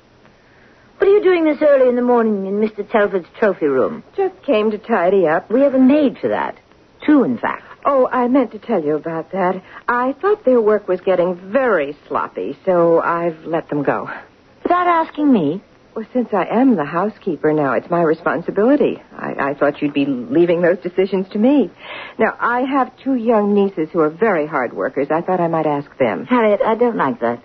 What 0.97 1.07
are 1.07 1.11
you 1.11 1.23
doing 1.23 1.45
this 1.45 1.61
early 1.61 1.87
in 1.87 1.95
the 1.95 2.01
morning 2.01 2.45
in 2.45 2.53
Mr. 2.59 2.89
Telford's 2.89 3.27
trophy 3.39 3.67
room? 3.67 4.03
Just 4.17 4.41
came 4.43 4.71
to 4.71 4.77
tidy 4.77 5.27
up. 5.27 5.49
We 5.49 5.61
have 5.61 5.73
a 5.73 5.79
maid 5.79 6.17
for 6.19 6.29
that. 6.29 6.57
Two, 7.05 7.23
in 7.23 7.37
fact. 7.37 7.63
Oh, 7.85 8.07
I 8.11 8.27
meant 8.27 8.51
to 8.53 8.59
tell 8.59 8.83
you 8.83 8.95
about 8.95 9.31
that. 9.31 9.61
I 9.87 10.13
thought 10.13 10.43
their 10.43 10.59
work 10.59 10.87
was 10.87 10.99
getting 11.01 11.51
very 11.51 11.95
sloppy, 12.07 12.57
so 12.65 12.99
I've 12.99 13.45
let 13.45 13.69
them 13.69 13.83
go. 13.83 14.09
Without 14.63 14.87
asking 14.87 15.31
me? 15.31 15.61
Well, 15.95 16.05
since 16.11 16.29
I 16.33 16.45
am 16.45 16.75
the 16.75 16.83
housekeeper 16.83 17.53
now, 17.53 17.73
it's 17.73 17.89
my 17.89 18.01
responsibility. 18.01 19.01
I, 19.15 19.51
I 19.51 19.53
thought 19.53 19.81
you'd 19.81 19.93
be 19.93 20.05
leaving 20.05 20.61
those 20.61 20.79
decisions 20.79 21.27
to 21.29 21.37
me. 21.37 21.71
Now, 22.17 22.35
I 22.39 22.61
have 22.61 22.91
two 23.03 23.15
young 23.15 23.53
nieces 23.53 23.89
who 23.93 23.99
are 23.99 24.09
very 24.09 24.47
hard 24.47 24.73
workers. 24.73 25.07
I 25.11 25.21
thought 25.21 25.39
I 25.39 25.47
might 25.47 25.67
ask 25.67 25.89
them. 25.97 26.25
Harriet, 26.25 26.61
I 26.65 26.75
don't 26.75 26.97
like 26.97 27.19
that. 27.21 27.41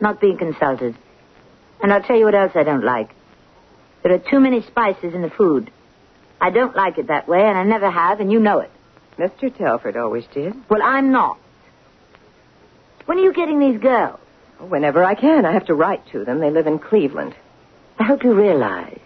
Not 0.00 0.20
being 0.20 0.38
consulted. 0.38 0.96
And 1.82 1.92
I'll 1.92 2.02
tell 2.02 2.16
you 2.16 2.24
what 2.24 2.34
else 2.34 2.52
I 2.54 2.62
don't 2.62 2.84
like. 2.84 3.10
There 4.02 4.12
are 4.12 4.18
too 4.18 4.40
many 4.40 4.62
spices 4.62 5.14
in 5.14 5.22
the 5.22 5.30
food. 5.30 5.70
I 6.40 6.50
don't 6.50 6.74
like 6.74 6.98
it 6.98 7.08
that 7.08 7.28
way, 7.28 7.42
and 7.42 7.58
I 7.58 7.64
never 7.64 7.90
have, 7.90 8.20
and 8.20 8.30
you 8.32 8.40
know 8.40 8.60
it. 8.60 8.70
Mr. 9.18 9.56
Telford 9.56 9.96
always 9.96 10.24
did. 10.32 10.54
Well, 10.68 10.82
I'm 10.82 11.12
not. 11.12 11.38
When 13.06 13.18
are 13.18 13.22
you 13.22 13.32
getting 13.32 13.58
these 13.58 13.80
girls? 13.80 14.18
Whenever 14.58 15.02
I 15.04 15.14
can, 15.14 15.44
I 15.44 15.52
have 15.52 15.66
to 15.66 15.74
write 15.74 16.06
to 16.12 16.24
them. 16.24 16.38
They 16.40 16.50
live 16.50 16.66
in 16.66 16.78
Cleveland. 16.78 17.34
I 17.98 18.04
hope 18.04 18.24
you 18.24 18.32
realize 18.32 18.98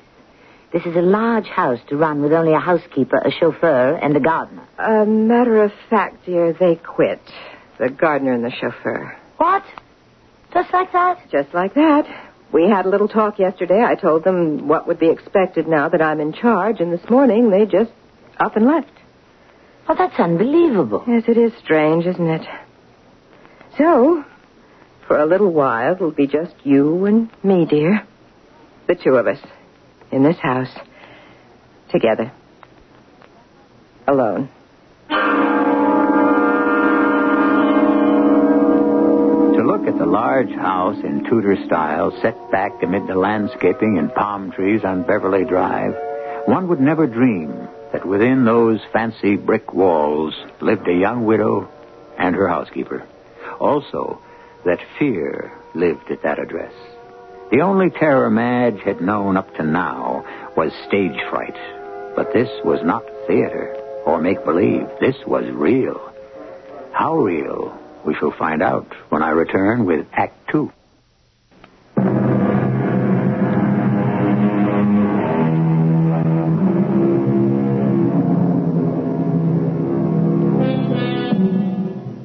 this 0.73 0.85
is 0.85 0.97
a 0.97 1.03
large 1.03 1.47
house 1.47 1.81
to 1.89 1.97
run 1.97 2.23
with 2.23 2.33
only 2.33 2.53
a 2.53 2.59
housekeeper, 2.59 3.17
a 3.17 3.31
chauffeur, 3.31 3.97
and 3.97 4.17
a 4.17 4.21
gardener. 4.21 4.67
A 4.79 5.07
matter 5.07 5.63
of 5.63 5.73
fact, 5.89 6.27
dear, 6.27 6.53
they 6.53 6.77
quit. 6.77 7.21
The 7.79 7.89
gardener 7.89 8.33
and 8.33 8.45
the 8.45 8.51
chauffeur. 8.51 9.17
What? 9.39 9.65
Just 10.53 10.73
like 10.73 10.93
that? 10.93 11.31
Just 11.31 11.53
like 11.55 11.75
that. 11.75 12.26
We 12.53 12.69
had 12.69 12.87
a 12.87 12.89
little 12.89 13.09
talk 13.09 13.39
yesterday. 13.39 13.83
I 13.83 13.95
told 13.97 14.25
them 14.25 14.69
what 14.69 14.87
would 14.87 14.99
be 14.99 15.11
expected 15.11 15.67
now 15.67 15.89
that 15.89 16.01
I'm 16.01 16.21
in 16.21 16.33
charge, 16.33 16.81
and 16.81 16.93
this 16.93 17.09
morning 17.11 17.51
they 17.51 17.67
just 17.67 17.91
up 18.39 18.57
and 18.57 18.67
left. 18.67 18.91
Well, 19.89 19.97
that's 19.97 20.19
unbelievable. 20.19 21.05
Yes, 21.07 21.25
it 21.29 21.37
is 21.37 21.53
strange, 21.63 22.07
isn't 22.07 22.27
it? 22.29 22.47
So, 23.79 24.25
for 25.07 25.19
a 25.19 25.27
little 25.27 25.53
while, 25.53 25.95
it'll 25.95 26.11
be 26.11 26.27
just 26.27 26.55
you 26.65 27.05
and 27.05 27.31
me, 27.45 27.67
dear. 27.67 28.07
The 28.89 28.95
two 28.95 29.15
of 29.15 29.27
us. 29.27 29.39
In 30.11 30.23
this 30.23 30.39
house. 30.39 30.73
Together. 31.91 32.33
Alone. 34.09 34.49
At 39.97 40.01
the 40.01 40.07
large 40.07 40.51
house 40.51 40.99
in 41.05 41.25
Tudor 41.25 41.57
style 41.65 42.13
set 42.21 42.37
back 42.51 42.83
amid 42.83 43.07
the 43.07 43.15
landscaping 43.15 43.97
and 43.97 44.15
palm 44.15 44.53
trees 44.53 44.85
on 44.85 45.07
Beverly 45.07 45.47
Drive, 45.47 45.95
one 46.45 46.69
would 46.69 46.81
never 46.81 47.07
dream 47.07 47.67
that 47.95 48.07
within 48.07 48.45
those 48.45 48.79
fancy 48.93 49.37
brick 49.37 49.73
walls 49.73 50.35
lived 50.61 50.87
a 50.87 50.93
young 50.93 51.25
widow 51.25 51.67
and 52.19 52.37
her 52.37 52.47
housekeeper. 52.47 53.09
Also, 53.59 54.21
that 54.67 54.85
fear 54.99 55.51
lived 55.75 56.11
at 56.11 56.23
that 56.23 56.39
address. 56.39 56.75
The 57.51 57.63
only 57.63 57.89
terror 57.89 58.29
Madge 58.29 58.81
had 58.85 59.01
known 59.01 59.39
up 59.39 59.55
to 59.55 59.63
now 59.63 60.27
was 60.59 60.73
stage 60.87 61.19
fright. 61.31 61.57
But 62.15 62.35
this 62.35 62.51
was 62.65 62.81
not 62.85 63.03
theater 63.27 63.75
or 64.05 64.21
make 64.21 64.45
believe. 64.45 64.87
This 65.01 65.17
was 65.27 65.45
real. 65.55 66.13
How 66.93 67.17
real? 67.17 67.86
We 68.07 68.15
shall 68.15 68.31
find 68.31 68.63
out 68.63 68.95
when 69.09 69.23
I 69.25 69.31
return 69.31 69.85
with 69.85 70.07
Act 70.13 70.49
Two. 70.49 70.73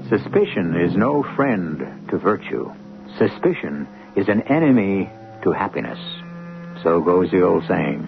Suspicion 0.07 0.75
is 0.79 0.95
no 0.95 1.23
friend 1.35 2.07
to 2.09 2.17
virtue. 2.19 2.71
Suspicion 3.17 3.87
is 4.15 4.29
an 4.29 4.41
enemy 4.43 5.09
to 5.43 5.51
happiness. 5.51 5.97
So 6.83 7.01
goes 7.01 7.31
the 7.31 7.41
old 7.41 7.65
saying. 7.67 8.07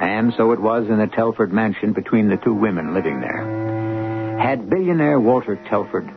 And 0.00 0.32
so 0.38 0.52
it 0.52 0.60
was 0.60 0.88
in 0.88 0.98
the 0.98 1.06
Telford 1.06 1.52
mansion 1.52 1.92
between 1.92 2.30
the 2.30 2.38
two 2.38 2.54
women 2.54 2.94
living 2.94 3.20
there. 3.20 4.38
Had 4.40 4.70
billionaire 4.70 5.20
Walter 5.20 5.56
Telford 5.68 6.10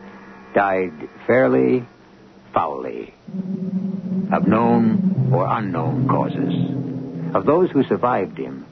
died 0.54 0.92
fairly, 1.26 1.84
foully, 2.54 3.12
of 4.32 4.46
known 4.46 5.30
or 5.32 5.46
unknown 5.46 6.08
causes? 6.08 7.34
Of 7.34 7.44
those 7.44 7.70
who 7.70 7.82
survived 7.84 8.38
him, 8.38 8.64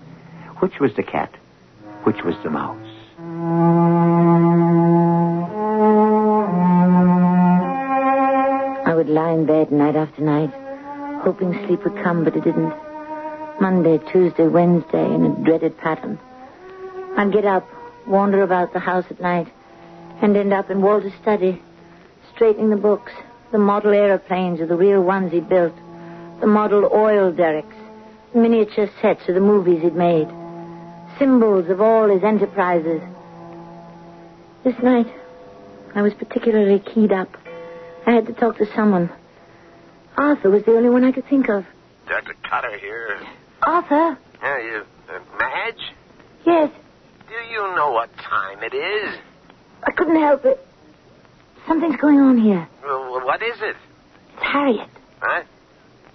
which 0.60 0.78
was 0.80 0.94
the 0.94 1.02
cat? 1.02 1.34
Which 2.04 2.22
was 2.24 2.36
the 2.44 2.50
mouse? 2.50 2.78
I 8.86 8.94
would 8.94 9.08
lie 9.08 9.32
in 9.32 9.46
bed 9.46 9.72
night 9.72 9.96
after 9.96 10.22
night, 10.22 10.50
hoping 11.22 11.52
sleep 11.66 11.82
would 11.84 12.02
come, 12.02 12.24
but 12.24 12.36
it 12.36 12.44
didn't. 12.44 12.72
Monday, 13.60 13.98
Tuesday, 14.10 14.46
Wednesday, 14.46 15.04
in 15.04 15.26
a 15.26 15.44
dreaded 15.44 15.76
pattern. 15.78 16.18
I'd 17.16 17.32
get 17.32 17.44
up, 17.44 17.68
wander 18.06 18.42
about 18.42 18.72
the 18.72 18.80
house 18.80 19.04
at 19.10 19.20
night, 19.20 19.48
and 20.20 20.36
end 20.36 20.52
up 20.52 20.70
in 20.70 20.82
Walter's 20.82 21.12
study, 21.20 21.60
straightening 22.34 22.70
the 22.70 22.76
books, 22.76 23.12
The 23.52 23.58
model 23.58 23.92
aeroplanes 23.92 24.60
are 24.60 24.66
the 24.66 24.76
real 24.76 25.02
ones 25.02 25.30
he 25.32 25.40
built. 25.40 25.74
The 26.40 26.46
model 26.46 26.88
oil 26.92 27.30
derricks. 27.32 27.76
Miniature 28.34 28.88
sets 29.02 29.28
of 29.28 29.34
the 29.34 29.40
movies 29.42 29.82
he'd 29.82 29.94
made. 29.94 30.26
Symbols 31.18 31.68
of 31.68 31.80
all 31.80 32.08
his 32.08 32.22
enterprises. 32.24 33.02
This 34.64 34.74
night, 34.82 35.06
I 35.94 36.00
was 36.02 36.14
particularly 36.14 36.78
keyed 36.78 37.12
up. 37.12 37.28
I 38.06 38.12
had 38.12 38.26
to 38.26 38.32
talk 38.32 38.56
to 38.58 38.66
someone. 38.74 39.10
Arthur 40.16 40.50
was 40.50 40.64
the 40.64 40.72
only 40.76 40.88
one 40.88 41.04
I 41.04 41.12
could 41.12 41.26
think 41.28 41.48
of. 41.50 41.66
Dr. 42.08 42.34
Cutter 42.48 42.78
here. 42.78 43.20
Arthur? 43.62 44.18
Yeah, 44.42 44.58
you, 44.58 44.82
uh, 45.10 45.18
Madge? 45.38 45.92
Yes, 46.46 46.70
Do 47.28 47.34
you 47.52 47.74
know 47.76 47.92
what 47.92 48.08
time 48.16 48.62
it 48.62 48.74
is? 48.74 49.14
I 49.84 49.90
couldn't 49.92 50.20
help 50.20 50.44
it. 50.46 50.58
Something's 51.66 51.96
going 51.96 52.18
on 52.18 52.38
here. 52.38 52.68
Well, 52.84 53.24
what 53.24 53.42
is 53.42 53.56
it? 53.60 53.76
It's 54.34 54.42
Harriet. 54.42 54.88
Huh? 55.20 55.42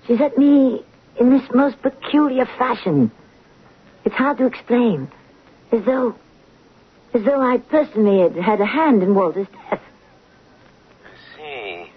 She's 0.05 0.21
at 0.21 0.37
me 0.37 0.83
in 1.19 1.29
this 1.29 1.43
most 1.53 1.81
peculiar 1.81 2.45
fashion. 2.57 3.11
It's 4.05 4.15
hard 4.15 4.37
to 4.37 4.45
explain. 4.45 5.09
As 5.71 5.83
though. 5.85 6.15
as 7.13 7.23
though 7.23 7.41
I 7.41 7.57
personally 7.57 8.21
had 8.21 8.35
had 8.35 8.61
a 8.61 8.65
hand 8.65 9.03
in 9.03 9.15
Walter's 9.15 9.47
death. 9.47 9.81
I 11.05 11.37
see. 11.37 11.91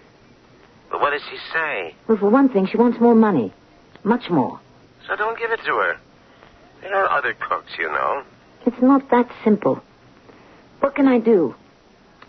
But 0.90 1.00
what 1.00 1.10
does 1.10 1.22
she 1.30 1.36
say? 1.52 1.94
Well, 2.08 2.18
for 2.18 2.28
one 2.30 2.48
thing, 2.48 2.66
she 2.66 2.76
wants 2.76 3.00
more 3.00 3.14
money. 3.14 3.52
Much 4.02 4.30
more. 4.30 4.58
So 5.06 5.16
don't 5.16 5.38
give 5.38 5.50
it 5.50 5.60
to 5.66 5.74
her. 5.74 5.96
There 6.82 6.94
are 6.94 7.10
other 7.18 7.34
cooks, 7.34 7.70
you 7.78 7.88
know. 7.88 8.22
It's 8.66 8.80
not 8.80 9.10
that 9.10 9.28
simple. 9.44 9.82
What 10.80 10.94
can 10.94 11.06
I 11.08 11.18
do? 11.18 11.54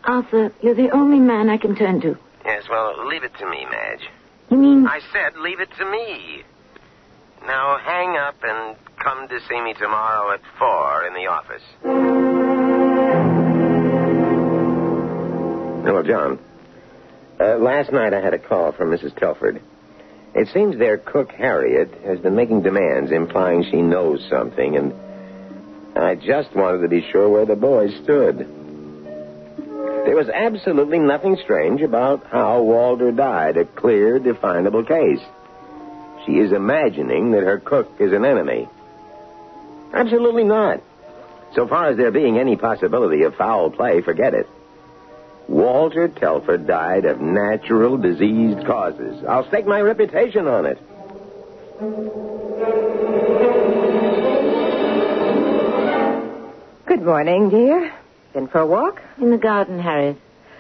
Arthur, 0.04 0.52
you're 0.62 0.76
the 0.76 0.90
only 0.92 1.20
man 1.20 1.50
I 1.50 1.58
can 1.58 1.76
turn 1.76 2.02
to. 2.02 2.18
Yes, 2.46 2.64
well, 2.70 3.08
leave 3.08 3.24
it 3.24 3.34
to 3.40 3.50
me, 3.50 3.66
Madge. 3.70 4.10
You 4.50 4.58
mean. 4.58 4.88
I 4.88 5.00
said 5.14 5.38
leave 5.40 5.60
it 5.60 5.70
to 5.78 5.86
me. 5.90 6.44
Now 7.46 7.78
hang 7.78 8.18
up 8.18 8.36
and 8.44 8.76
come 8.98 9.28
to 9.28 9.40
see 9.50 9.62
me 9.62 9.74
tomorrow 9.74 10.34
at 10.34 10.42
four 10.60 11.06
in 11.08 11.14
the 11.14 11.28
office. 11.28 11.62
Hello, 15.86 16.04
John. 16.04 16.40
Uh, 17.40 17.58
last 17.58 17.92
night 17.92 18.14
I 18.14 18.22
had 18.22 18.34
a 18.34 18.40
call 18.40 18.72
from 18.72 18.92
Mrs. 18.92 19.16
Telford. 19.16 19.62
It 20.36 20.48
seems 20.54 20.78
their 20.78 20.98
cook, 20.98 21.32
Harriet, 21.32 21.94
has 22.06 22.20
been 22.20 22.36
making 22.36 22.62
demands 22.62 23.12
implying 23.12 23.64
she 23.64 23.82
knows 23.82 24.26
something, 24.30 24.78
and 24.78 24.94
I 25.96 26.16
just 26.16 26.56
wanted 26.56 26.82
to 26.84 26.88
be 26.88 27.06
sure 27.12 27.28
where 27.30 27.46
the 27.46 27.56
boys 27.56 27.94
stood. 28.04 28.48
There 30.06 30.16
was 30.16 30.30
absolutely 30.30 31.00
nothing 31.00 31.38
strange 31.44 31.82
about 31.82 32.26
how 32.28 32.62
Walter 32.62 33.12
died, 33.12 33.58
a 33.58 33.66
clear, 33.66 34.20
definable 34.20 34.84
case. 34.84 35.22
She 36.26 36.40
is 36.40 36.52
imagining 36.52 37.32
that 37.32 37.44
her 37.44 37.60
cook 37.60 37.92
is 38.00 38.12
an 38.12 38.26
enemy. 38.26 38.68
Absolutely 39.94 40.44
not. 40.44 40.82
So 41.54 41.68
far 41.68 41.88
as 41.90 41.98
there 41.98 42.12
being 42.12 42.40
any 42.40 42.56
possibility 42.56 43.24
of 43.24 43.36
foul 43.36 43.70
play, 43.70 44.02
forget 44.02 44.34
it. 44.34 44.48
Walter 45.48 46.08
Telford 46.08 46.66
died 46.66 47.06
of 47.06 47.20
natural 47.20 47.98
diseased 47.98 48.66
causes. 48.66 49.24
I'll 49.28 49.48
stake 49.50 49.66
my 49.68 49.82
reputation 49.82 50.48
on 50.48 50.66
it. 50.66 50.80
Good 56.86 57.04
morning, 57.04 57.50
dear. 57.50 58.01
Been 58.34 58.48
for 58.48 58.60
a 58.60 58.66
walk? 58.66 59.02
In 59.18 59.30
the 59.30 59.38
garden, 59.38 59.80
Harriet. 59.80 60.18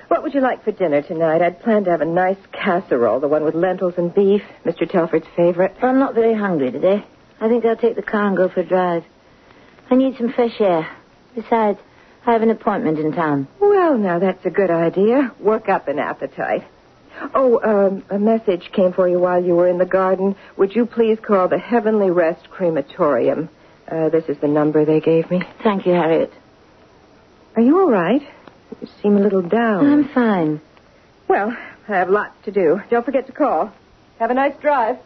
What 0.09 0.23
would 0.23 0.33
you 0.33 0.41
like 0.41 0.63
for 0.63 0.71
dinner 0.73 1.01
tonight? 1.01 1.41
I'd 1.41 1.61
planned 1.61 1.85
to 1.85 1.91
have 1.91 2.01
a 2.01 2.05
nice 2.05 2.37
casserole, 2.51 3.21
the 3.21 3.29
one 3.29 3.45
with 3.45 3.55
lentils 3.55 3.93
and 3.97 4.13
beef, 4.13 4.41
Mr. 4.65 4.89
Telford's 4.89 5.27
favorite. 5.37 5.73
I'm 5.81 5.99
not 5.99 6.13
very 6.13 6.33
hungry 6.33 6.69
today. 6.69 7.05
I 7.39 7.47
think 7.47 7.63
I'll 7.63 7.77
take 7.77 7.95
the 7.95 8.01
car 8.01 8.27
and 8.27 8.35
go 8.35 8.49
for 8.49 8.59
a 8.59 8.65
drive. 8.65 9.05
I 9.89 9.95
need 9.95 10.17
some 10.17 10.33
fresh 10.33 10.59
air. 10.59 10.85
Besides, 11.33 11.79
I 12.25 12.33
have 12.33 12.41
an 12.41 12.49
appointment 12.49 12.99
in 12.99 13.13
town. 13.13 13.47
Well, 13.61 13.97
now 13.97 14.19
that's 14.19 14.45
a 14.45 14.49
good 14.49 14.69
idea. 14.69 15.33
Work 15.39 15.69
up 15.69 15.87
an 15.87 15.97
appetite. 15.97 16.65
Oh, 17.33 17.59
um, 17.63 18.03
a 18.09 18.19
message 18.19 18.69
came 18.73 18.91
for 18.91 19.07
you 19.07 19.19
while 19.19 19.41
you 19.41 19.55
were 19.55 19.67
in 19.67 19.77
the 19.77 19.85
garden. 19.85 20.35
Would 20.57 20.75
you 20.75 20.85
please 20.85 21.19
call 21.25 21.47
the 21.47 21.57
Heavenly 21.57 22.11
Rest 22.11 22.49
Crematorium? 22.49 23.47
Uh, 23.87 24.09
this 24.09 24.25
is 24.25 24.37
the 24.39 24.47
number 24.47 24.83
they 24.83 24.99
gave 24.99 25.29
me. 25.31 25.41
Thank 25.63 25.85
you, 25.85 25.93
Harriet. 25.93 26.33
Are 27.55 27.61
you 27.61 27.79
all 27.81 27.89
right? 27.91 28.21
You 28.81 28.87
seem 29.01 29.17
a 29.17 29.19
little 29.19 29.41
down. 29.41 29.85
I'm 29.85 30.07
fine. 30.09 30.61
Well, 31.27 31.55
I 31.87 31.91
have 31.91 32.09
lots 32.09 32.35
to 32.45 32.51
do. 32.51 32.81
Don't 32.89 33.05
forget 33.05 33.27
to 33.27 33.33
call. 33.33 33.71
Have 34.19 34.31
a 34.31 34.33
nice 34.33 34.55
drive. 34.61 34.97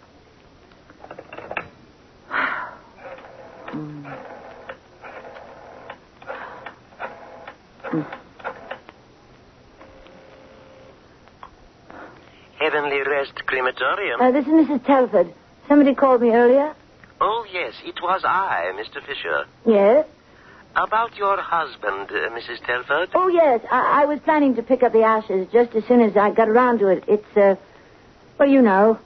Heavenly 12.59 12.99
Rest 13.07 13.45
Crematorium. 13.45 14.21
Uh, 14.21 14.31
this 14.31 14.45
is 14.45 14.51
Mrs. 14.51 14.85
Telford. 14.85 15.33
Somebody 15.67 15.93
called 15.93 16.21
me 16.21 16.29
earlier. 16.29 16.73
Oh, 17.19 17.45
yes, 17.51 17.73
it 17.83 17.95
was 18.01 18.21
I, 18.25 18.71
Mr. 18.75 19.05
Fisher. 19.05 19.45
Yes? 19.65 20.05
About 20.75 21.15
your 21.15 21.39
husband, 21.39 22.09
uh, 22.09 22.29
Mrs. 22.31 22.59
Telford. 22.65 23.09
Oh, 23.13 23.27
yes. 23.29 23.61
I, 23.71 24.03
I 24.03 24.05
was 24.05 24.19
planning 24.19 24.55
to 24.55 24.63
pick 24.63 24.83
up 24.83 24.91
the 24.91 25.03
ashes 25.03 25.47
just 25.51 25.73
as 25.73 25.85
soon 25.85 26.01
as 26.01 26.17
I 26.17 26.31
got 26.31 26.49
around 26.49 26.79
to 26.79 26.87
it. 26.89 27.03
It's, 27.07 27.37
uh, 27.37 27.55
well, 28.37 28.49
you 28.49 28.61
know. 28.61 28.99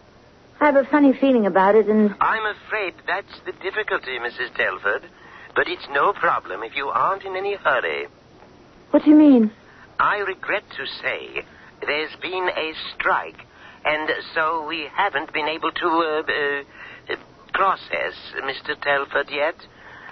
I 0.60 0.66
have 0.66 0.76
a 0.76 0.84
funny 0.86 1.14
feeling 1.14 1.46
about 1.46 1.76
it, 1.76 1.88
and 1.88 2.16
I'm 2.20 2.46
afraid 2.46 2.94
that's 3.08 3.40
the 3.46 3.54
difficulty, 3.54 4.18
Mrs. 4.20 4.54
Telford. 4.56 5.04
But 5.56 5.68
it's 5.68 5.88
no 5.92 6.12
problem 6.12 6.64
if 6.64 6.76
you 6.76 6.88
aren't 6.88 7.24
in 7.24 7.36
any 7.36 7.56
hurry. 7.56 8.08
what 8.92 9.04
do 9.04 9.10
you 9.10 9.16
mean? 9.16 9.52
I 10.00 10.18
regret 10.18 10.64
to 10.78 10.86
say 11.02 11.46
there's 11.86 12.16
been 12.22 12.50
a 12.50 12.74
strike, 12.96 13.38
and 13.86 14.10
so 14.34 14.66
we 14.68 14.88
haven't 14.94 15.32
been 15.32 15.48
able 15.48 15.72
to 15.72 15.88
uh, 15.88 16.24
uh, 16.28 17.14
uh, 17.14 17.16
process 17.54 18.14
Mr. 18.44 18.80
Telford 18.82 19.30
yet. 19.30 19.56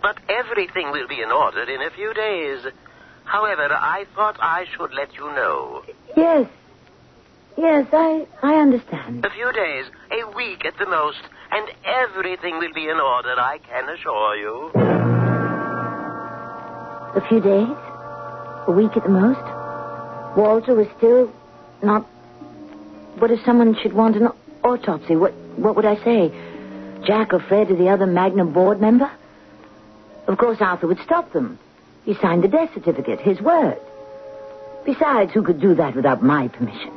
But 0.01 0.17
everything 0.29 0.91
will 0.91 1.07
be 1.07 1.21
in 1.21 1.31
order 1.31 1.63
in 1.63 1.81
a 1.81 1.89
few 1.91 2.13
days. 2.13 2.65
However, 3.25 3.67
I 3.71 4.05
thought 4.15 4.37
I 4.39 4.65
should 4.75 4.93
let 4.93 5.13
you 5.15 5.27
know. 5.33 5.83
Yes. 6.15 6.47
Yes, 7.57 7.87
I, 7.91 8.27
I 8.43 8.55
understand. 8.55 9.25
A 9.25 9.29
few 9.31 9.51
days, 9.51 9.85
a 10.11 10.35
week 10.35 10.63
at 10.63 10.77
the 10.77 10.85
most, 10.85 11.21
and 11.51 11.67
everything 11.83 12.59
will 12.59 12.73
be 12.73 12.87
in 12.87 12.97
order, 12.99 13.33
I 13.37 13.57
can 13.67 13.89
assure 13.89 14.35
you. 14.35 14.71
A 17.15 17.21
few 17.27 17.39
days? 17.41 17.75
A 18.67 18.71
week 18.71 18.95
at 18.95 19.03
the 19.03 19.09
most? 19.09 20.37
Walter 20.37 20.75
was 20.75 20.87
still 20.97 21.33
not. 21.81 22.03
What 23.17 23.31
if 23.31 23.43
someone 23.43 23.75
should 23.81 23.93
want 23.93 24.15
an 24.17 24.27
autopsy? 24.63 25.15
What 25.15 25.33
what 25.57 25.75
would 25.75 25.85
I 25.85 25.95
say? 26.03 26.31
Jack 27.05 27.33
or 27.33 27.39
Fred 27.39 27.71
or 27.71 27.75
the 27.75 27.89
other 27.89 28.05
Magna 28.05 28.45
board 28.45 28.79
member? 28.79 29.09
Of 30.27 30.37
course, 30.37 30.57
Arthur 30.59 30.87
would 30.87 30.99
stop 31.03 31.31
them. 31.31 31.57
He 32.03 32.13
signed 32.15 32.43
the 32.43 32.47
death 32.47 32.73
certificate, 32.73 33.19
his 33.19 33.39
word. 33.41 33.79
Besides, 34.85 35.31
who 35.33 35.43
could 35.43 35.59
do 35.59 35.75
that 35.75 35.95
without 35.95 36.21
my 36.23 36.47
permission? 36.47 36.91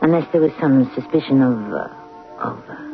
Unless 0.00 0.30
there 0.32 0.40
was 0.40 0.52
some 0.60 0.92
suspicion 0.94 1.42
of. 1.42 1.72
Uh, 1.72 1.88
of. 2.38 2.64
Uh... 2.68 2.84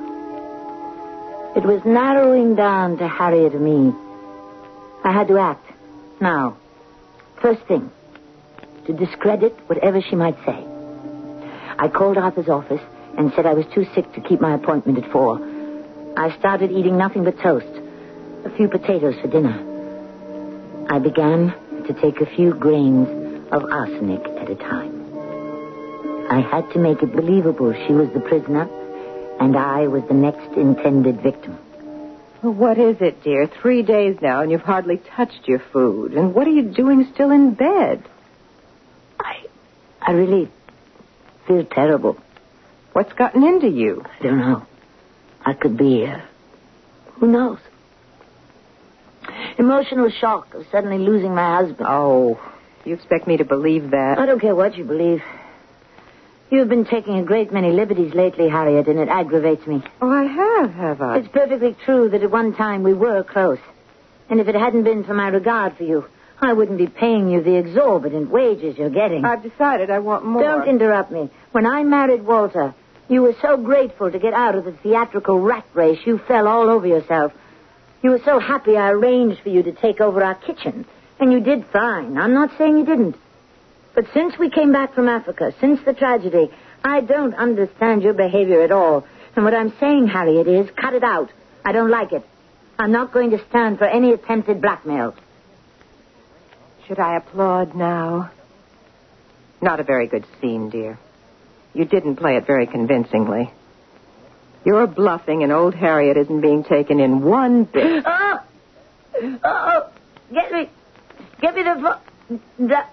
It 1.57 1.65
was 1.65 1.85
narrowing 1.85 2.55
down 2.55 2.99
to 2.99 3.09
Harriet 3.09 3.55
and 3.55 3.65
me. 3.65 3.93
I 5.03 5.13
had 5.13 5.29
to 5.29 5.39
act. 5.39 5.67
Now, 6.21 6.57
first 7.41 7.63
thing, 7.63 7.91
to 8.87 8.93
discredit 8.93 9.59
whatever 9.67 10.01
she 10.01 10.17
might 10.17 10.37
say. 10.45 10.65
I 11.79 11.89
called 11.89 12.19
Arthur's 12.19 12.49
office 12.49 12.83
and 13.17 13.33
said 13.35 13.47
I 13.47 13.55
was 13.55 13.67
too 13.75 13.87
sick 13.95 14.13
to 14.15 14.21
keep 14.21 14.41
my 14.41 14.55
appointment 14.55 15.03
at 15.03 15.11
four. 15.11 15.41
I 16.17 16.37
started 16.39 16.71
eating 16.71 16.99
nothing 16.99 17.25
but 17.25 17.39
toast, 17.41 17.80
a 18.45 18.51
few 18.57 18.69
potatoes 18.69 19.15
for 19.21 19.29
dinner. 19.29 19.67
I 20.89 20.99
began 20.99 21.55
to 21.87 21.95
take 21.95 22.21
a 22.21 22.27
few 22.27 22.55
grains 22.55 23.09
of 23.53 23.65
arsenic 23.65 24.25
at 24.41 24.51
a 24.51 24.57
time. 24.57 24.97
I 26.31 26.41
had 26.41 26.71
to 26.73 26.79
make 26.79 27.03
it 27.03 27.15
believable 27.15 27.73
she 27.87 27.93
was 27.93 28.09
the 28.13 28.21
prisoner 28.21 28.69
and 29.41 29.57
I 29.57 29.89
was 29.89 30.03
the 30.09 30.15
next 30.15 30.57
intended 30.57 31.23
victim. 31.23 31.59
Well, 32.43 32.53
what 32.53 32.79
is 32.79 33.01
it, 33.01 33.23
dear? 33.23 33.47
Three 33.47 33.83
days 33.83 34.17
now, 34.23 34.41
and 34.41 34.51
you've 34.51 34.63
hardly 34.63 34.99
touched 35.17 35.47
your 35.47 35.59
food. 35.59 36.13
And 36.13 36.35
what 36.35 36.47
are 36.47 36.51
you 36.51 36.63
doing 36.63 37.07
still 37.13 37.31
in 37.31 37.55
bed? 37.55 38.03
I, 39.19 39.45
I 40.01 40.13
really 40.13 40.49
feel 41.47 41.65
terrible. 41.65 42.17
What's 42.93 43.13
gotten 43.13 43.45
into 43.45 43.69
you? 43.69 44.05
I 44.07 44.23
don't 44.23 44.39
know. 44.39 44.67
I 45.45 45.53
could 45.55 45.77
be, 45.77 46.07
uh, 46.07 46.21
who 47.15 47.29
knows? 47.29 47.59
Emotional 49.61 50.09
shock 50.09 50.55
of 50.55 50.67
suddenly 50.73 50.97
losing 50.97 51.35
my 51.35 51.57
husband. 51.57 51.87
Oh, 51.87 52.41
you 52.87 52.95
expect 52.95 53.27
me 53.27 53.37
to 53.37 53.45
believe 53.45 53.91
that? 53.91 54.19
I 54.19 54.25
don't 54.25 54.41
care 54.41 54.55
what 54.55 54.75
you 54.75 54.85
believe. 54.85 55.23
You've 56.51 56.71
been 56.71 56.87
taking 56.87 57.19
a 57.19 57.23
great 57.23 57.53
many 57.53 57.71
liberties 57.71 58.15
lately, 58.15 58.49
Harriet, 58.49 58.89
and 58.89 58.99
it 58.99 59.11
aggravates 59.11 59.67
me. 59.67 59.83
Oh, 60.01 60.11
I 60.11 60.25
have, 60.25 60.73
have 60.73 61.03
I? 61.03 61.19
It's 61.19 61.29
perfectly 61.29 61.77
true 61.85 62.09
that 62.09 62.23
at 62.23 62.31
one 62.31 62.55
time 62.55 62.83
we 62.83 62.95
were 62.95 63.23
close. 63.23 63.59
And 64.31 64.41
if 64.41 64.49
it 64.49 64.55
hadn't 64.55 64.85
been 64.85 65.05
for 65.05 65.13
my 65.13 65.29
regard 65.29 65.77
for 65.77 65.85
you, 65.85 66.07
I 66.41 66.55
wouldn't 66.55 66.79
be 66.79 66.87
paying 66.87 67.29
you 67.31 67.43
the 67.43 67.57
exorbitant 67.57 68.31
wages 68.31 68.79
you're 68.79 68.89
getting. 68.89 69.27
I've 69.27 69.43
decided 69.43 69.91
I 69.91 69.99
want 69.99 70.25
more. 70.25 70.43
Don't 70.43 70.69
interrupt 70.69 71.13
me. 71.13 71.29
When 71.53 71.67
I 71.67 71.83
married 71.83 72.25
Walter, 72.25 72.75
you 73.11 73.21
were 73.21 73.37
so 73.43 73.59
grateful 73.59 74.11
to 74.11 74.19
get 74.19 74.33
out 74.33 74.55
of 74.55 74.65
the 74.65 74.73
theatrical 74.73 75.39
rat 75.39 75.67
race, 75.75 75.99
you 76.07 76.17
fell 76.17 76.49
all 76.49 76.71
over 76.71 76.87
yourself. 76.87 77.35
You 78.03 78.11
were 78.11 78.21
so 78.25 78.39
happy 78.39 78.77
I 78.77 78.91
arranged 78.91 79.43
for 79.43 79.51
you 79.51 79.63
to 79.63 79.73
take 79.73 80.01
over 80.01 80.23
our 80.23 80.35
kitchen. 80.35 80.87
And 81.19 81.33
you 81.33 81.41
did 81.41 81.67
fine. 81.67 82.17
I'm 82.17 82.33
not 82.33 82.57
saying 82.57 82.79
you 82.79 82.85
didn't. 82.87 83.17
But 83.95 84.07
since 84.15 84.39
we 84.39 84.49
came 84.49 84.73
back 84.73 84.95
from 84.95 85.09
Africa, 85.09 85.53
since 85.61 85.81
the 85.85 85.93
tragedy, 85.93 86.51
I 86.83 87.03
don't 87.03 87.35
understand 87.35 88.03
your 88.03 88.15
behavior 88.15 88.63
at 88.63 88.73
all. 88.73 89.07
And 89.37 89.45
what 89.45 89.55
I'm 89.55 89.73
saying, 89.79 90.09
Harriet, 90.09 90.47
is 90.49 90.71
cut 90.77 90.95
it 90.95 91.05
out. 91.05 91.31
I 91.65 91.73
don't 91.73 91.91
like 91.91 92.13
it. 92.13 92.25
I'm 92.79 92.93
not 92.93 93.13
going 93.13 93.31
to 93.31 93.45
stand 93.49 93.79
for 93.79 93.85
any 93.85 94.13
attempted 94.13 94.63
blackmail. 94.63 95.15
Should 96.87 96.99
I 96.99 97.19
applaud 97.19 97.75
now? 97.75 98.31
Not 99.61 99.81
a 99.81 99.85
very 99.85 100.07
good 100.07 100.25
scene, 100.41 100.71
dear. 100.71 100.99
You 101.75 101.85
didn't 101.85 102.17
play 102.17 102.37
it 102.37 102.47
very 102.47 102.67
convincingly. 102.67 103.53
You're 104.65 104.87
bluffing, 104.87 105.43
and 105.43 105.53
old 105.53 105.75
Harriet 105.75 106.17
isn't 106.17 106.41
being 106.41 106.65
taken 106.65 107.01
in 107.01 107.23
one 107.23 107.65
bit. 107.65 108.05
Oh! 109.23 109.39
Oh! 109.45 109.91
Get 110.33 110.51
me! 110.53 110.69
Get 111.43 111.55
me 111.55 111.63
the... 111.63 111.75
vo- 111.75 112.67
Da, 112.67 112.85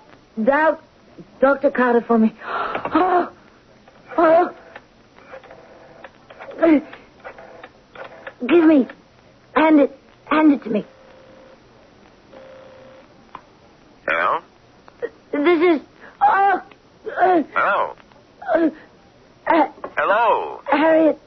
da, 0.44 0.76
Dr. 1.40 1.72
Carter 1.72 2.02
for 2.02 2.18
me. 2.18 2.34
Oh! 2.50 3.32
Oh! 4.18 4.56
Give 8.48 8.66
me. 8.66 8.88
Hand 9.56 9.80
it. 9.80 9.98
Hand 10.26 10.54
it 10.54 10.64
to 10.64 10.70
me. 10.70 10.86
Hello? 14.08 14.40
This 15.32 15.82
is... 15.82 15.82
Oh! 16.22 16.62
Uh, 17.06 17.44
Hello? 17.54 17.96
uh, 18.56 18.70
uh, 19.48 19.68
Hello? 19.98 20.62
Harriet, 20.66 21.20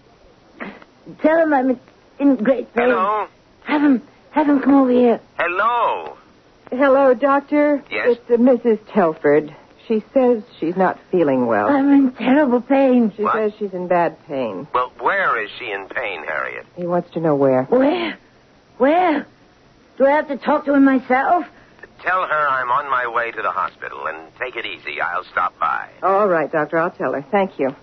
tell 1.18 1.38
him 1.38 1.52
I'm 1.54 1.70
in- 1.70 1.80
in 2.18 2.36
great 2.36 2.72
pain. 2.74 2.88
Hello? 2.90 3.26
Have 3.64 3.82
him, 3.82 4.02
have 4.30 4.48
him 4.48 4.60
come 4.60 4.74
over 4.74 4.90
here. 4.90 5.20
Hello? 5.38 6.16
Hello, 6.70 7.14
Doctor. 7.14 7.82
Yes? 7.90 8.18
It's 8.18 8.30
uh, 8.30 8.34
Mrs. 8.34 8.78
Telford. 8.92 9.54
She 9.88 10.04
says 10.14 10.42
she's 10.60 10.76
not 10.76 10.98
feeling 11.10 11.46
well. 11.46 11.66
I'm 11.68 11.90
in 11.92 12.12
terrible 12.12 12.60
pain. 12.60 13.12
She 13.16 13.22
What? 13.24 13.34
says 13.34 13.52
she's 13.58 13.72
in 13.72 13.88
bad 13.88 14.16
pain. 14.26 14.68
Well, 14.72 14.92
where 15.00 15.42
is 15.42 15.50
she 15.58 15.70
in 15.72 15.88
pain, 15.88 16.22
Harriet? 16.24 16.64
He 16.76 16.86
wants 16.86 17.10
to 17.14 17.20
know 17.20 17.34
where. 17.34 17.64
Where? 17.64 18.16
Where? 18.78 19.26
Do 19.98 20.06
I 20.06 20.10
have 20.12 20.28
to 20.28 20.36
talk 20.36 20.64
to 20.66 20.74
him 20.74 20.84
myself? 20.84 21.44
Tell 22.02 22.22
her 22.24 22.48
I'm 22.48 22.70
on 22.70 22.88
my 22.88 23.08
way 23.08 23.32
to 23.32 23.42
the 23.42 23.50
hospital 23.50 24.06
and 24.06 24.16
take 24.38 24.54
it 24.56 24.64
easy. 24.64 25.00
I'll 25.00 25.24
stop 25.24 25.58
by. 25.58 25.88
All 26.02 26.28
right, 26.28 26.50
Doctor. 26.50 26.78
I'll 26.78 26.90
tell 26.92 27.12
her. 27.12 27.22
Thank 27.22 27.58
you. 27.58 27.74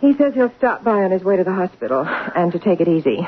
He 0.00 0.14
says 0.16 0.34
he'll 0.34 0.52
stop 0.58 0.84
by 0.84 1.04
on 1.04 1.10
his 1.10 1.22
way 1.22 1.36
to 1.36 1.44
the 1.44 1.52
hospital 1.52 2.04
and 2.06 2.52
to 2.52 2.58
take 2.58 2.80
it 2.80 2.88
easy. 2.88 3.26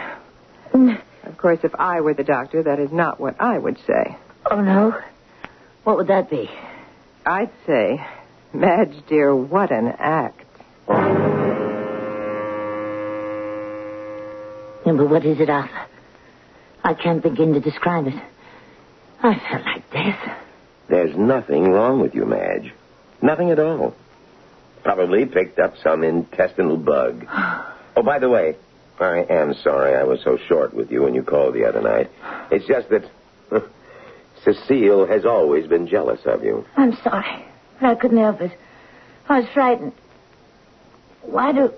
Mm. 0.72 1.00
Of 1.24 1.36
course, 1.38 1.60
if 1.62 1.74
I 1.74 2.00
were 2.00 2.14
the 2.14 2.24
doctor, 2.24 2.62
that 2.62 2.78
is 2.78 2.92
not 2.92 3.18
what 3.20 3.40
I 3.40 3.58
would 3.58 3.78
say. 3.86 4.16
Oh, 4.50 4.60
no. 4.60 5.00
What 5.84 5.96
would 5.96 6.08
that 6.08 6.30
be? 6.30 6.50
I'd 7.24 7.50
say, 7.66 8.04
Madge, 8.52 8.94
dear, 9.08 9.34
what 9.34 9.70
an 9.70 9.88
act. 9.98 10.44
Yeah, 14.86 14.92
but 14.92 15.10
what 15.10 15.24
is 15.24 15.40
it, 15.40 15.50
Arthur? 15.50 15.86
I 16.82 16.94
can't 16.94 17.22
begin 17.22 17.54
to 17.54 17.60
describe 17.60 18.06
it. 18.06 18.14
I 19.22 19.34
felt 19.50 19.64
like 19.64 19.90
death. 19.90 20.38
There's 20.88 21.16
nothing 21.16 21.70
wrong 21.70 22.00
with 22.00 22.14
you, 22.14 22.24
Madge. 22.24 22.72
Nothing 23.20 23.50
at 23.50 23.58
all. 23.58 23.94
Probably 24.88 25.26
picked 25.26 25.58
up 25.58 25.74
some 25.84 26.02
intestinal 26.02 26.78
bug. 26.78 27.26
Oh, 27.94 28.02
by 28.02 28.18
the 28.18 28.30
way, 28.30 28.56
I 28.98 29.18
am 29.28 29.52
sorry 29.52 29.94
I 29.94 30.04
was 30.04 30.22
so 30.24 30.38
short 30.48 30.72
with 30.72 30.90
you 30.90 31.02
when 31.02 31.14
you 31.14 31.22
called 31.22 31.52
the 31.52 31.66
other 31.66 31.82
night. 31.82 32.10
It's 32.50 32.66
just 32.66 32.88
that 32.88 33.04
Cecile 34.42 35.06
has 35.06 35.26
always 35.26 35.66
been 35.66 35.88
jealous 35.88 36.20
of 36.24 36.42
you. 36.42 36.64
I'm 36.74 36.96
sorry, 37.04 37.44
but 37.78 37.86
I 37.86 37.94
couldn't 37.96 38.16
help 38.16 38.40
it. 38.40 38.52
I 39.28 39.40
was 39.40 39.48
frightened. 39.52 39.92
Why 41.20 41.52
do 41.52 41.70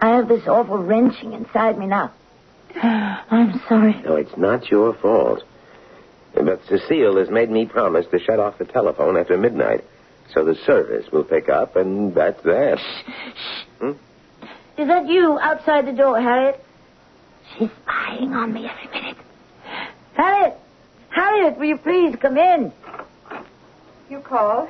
I 0.00 0.16
have 0.16 0.28
this 0.28 0.46
awful 0.46 0.76
wrenching 0.76 1.32
inside 1.32 1.78
me 1.78 1.86
now? 1.86 2.12
I'm 2.74 3.62
sorry. 3.66 3.94
No, 4.04 4.16
it's 4.16 4.36
not 4.36 4.70
your 4.70 4.92
fault. 4.92 5.42
But 6.34 6.60
Cecile 6.68 7.16
has 7.16 7.30
made 7.30 7.48
me 7.48 7.64
promise 7.64 8.04
to 8.10 8.18
shut 8.18 8.38
off 8.38 8.58
the 8.58 8.66
telephone 8.66 9.16
after 9.16 9.38
midnight. 9.38 9.84
So 10.34 10.44
the 10.44 10.54
service 10.66 11.10
will 11.10 11.24
pick 11.24 11.48
up, 11.48 11.76
and 11.76 12.14
that's 12.14 12.42
that. 12.42 12.78
Hmm? 13.80 13.92
Is 14.76 14.86
that 14.88 15.08
you 15.08 15.38
outside 15.38 15.86
the 15.86 15.92
door, 15.92 16.20
Harriet? 16.20 16.62
She's 17.58 17.70
spying 17.82 18.34
on 18.34 18.52
me 18.52 18.68
every 18.68 19.00
minute. 19.00 19.16
Harriet! 20.14 20.54
Harriet, 21.10 21.58
will 21.58 21.66
you 21.66 21.78
please 21.78 22.14
come 22.20 22.36
in? 22.36 22.72
You 24.10 24.20
called? 24.20 24.68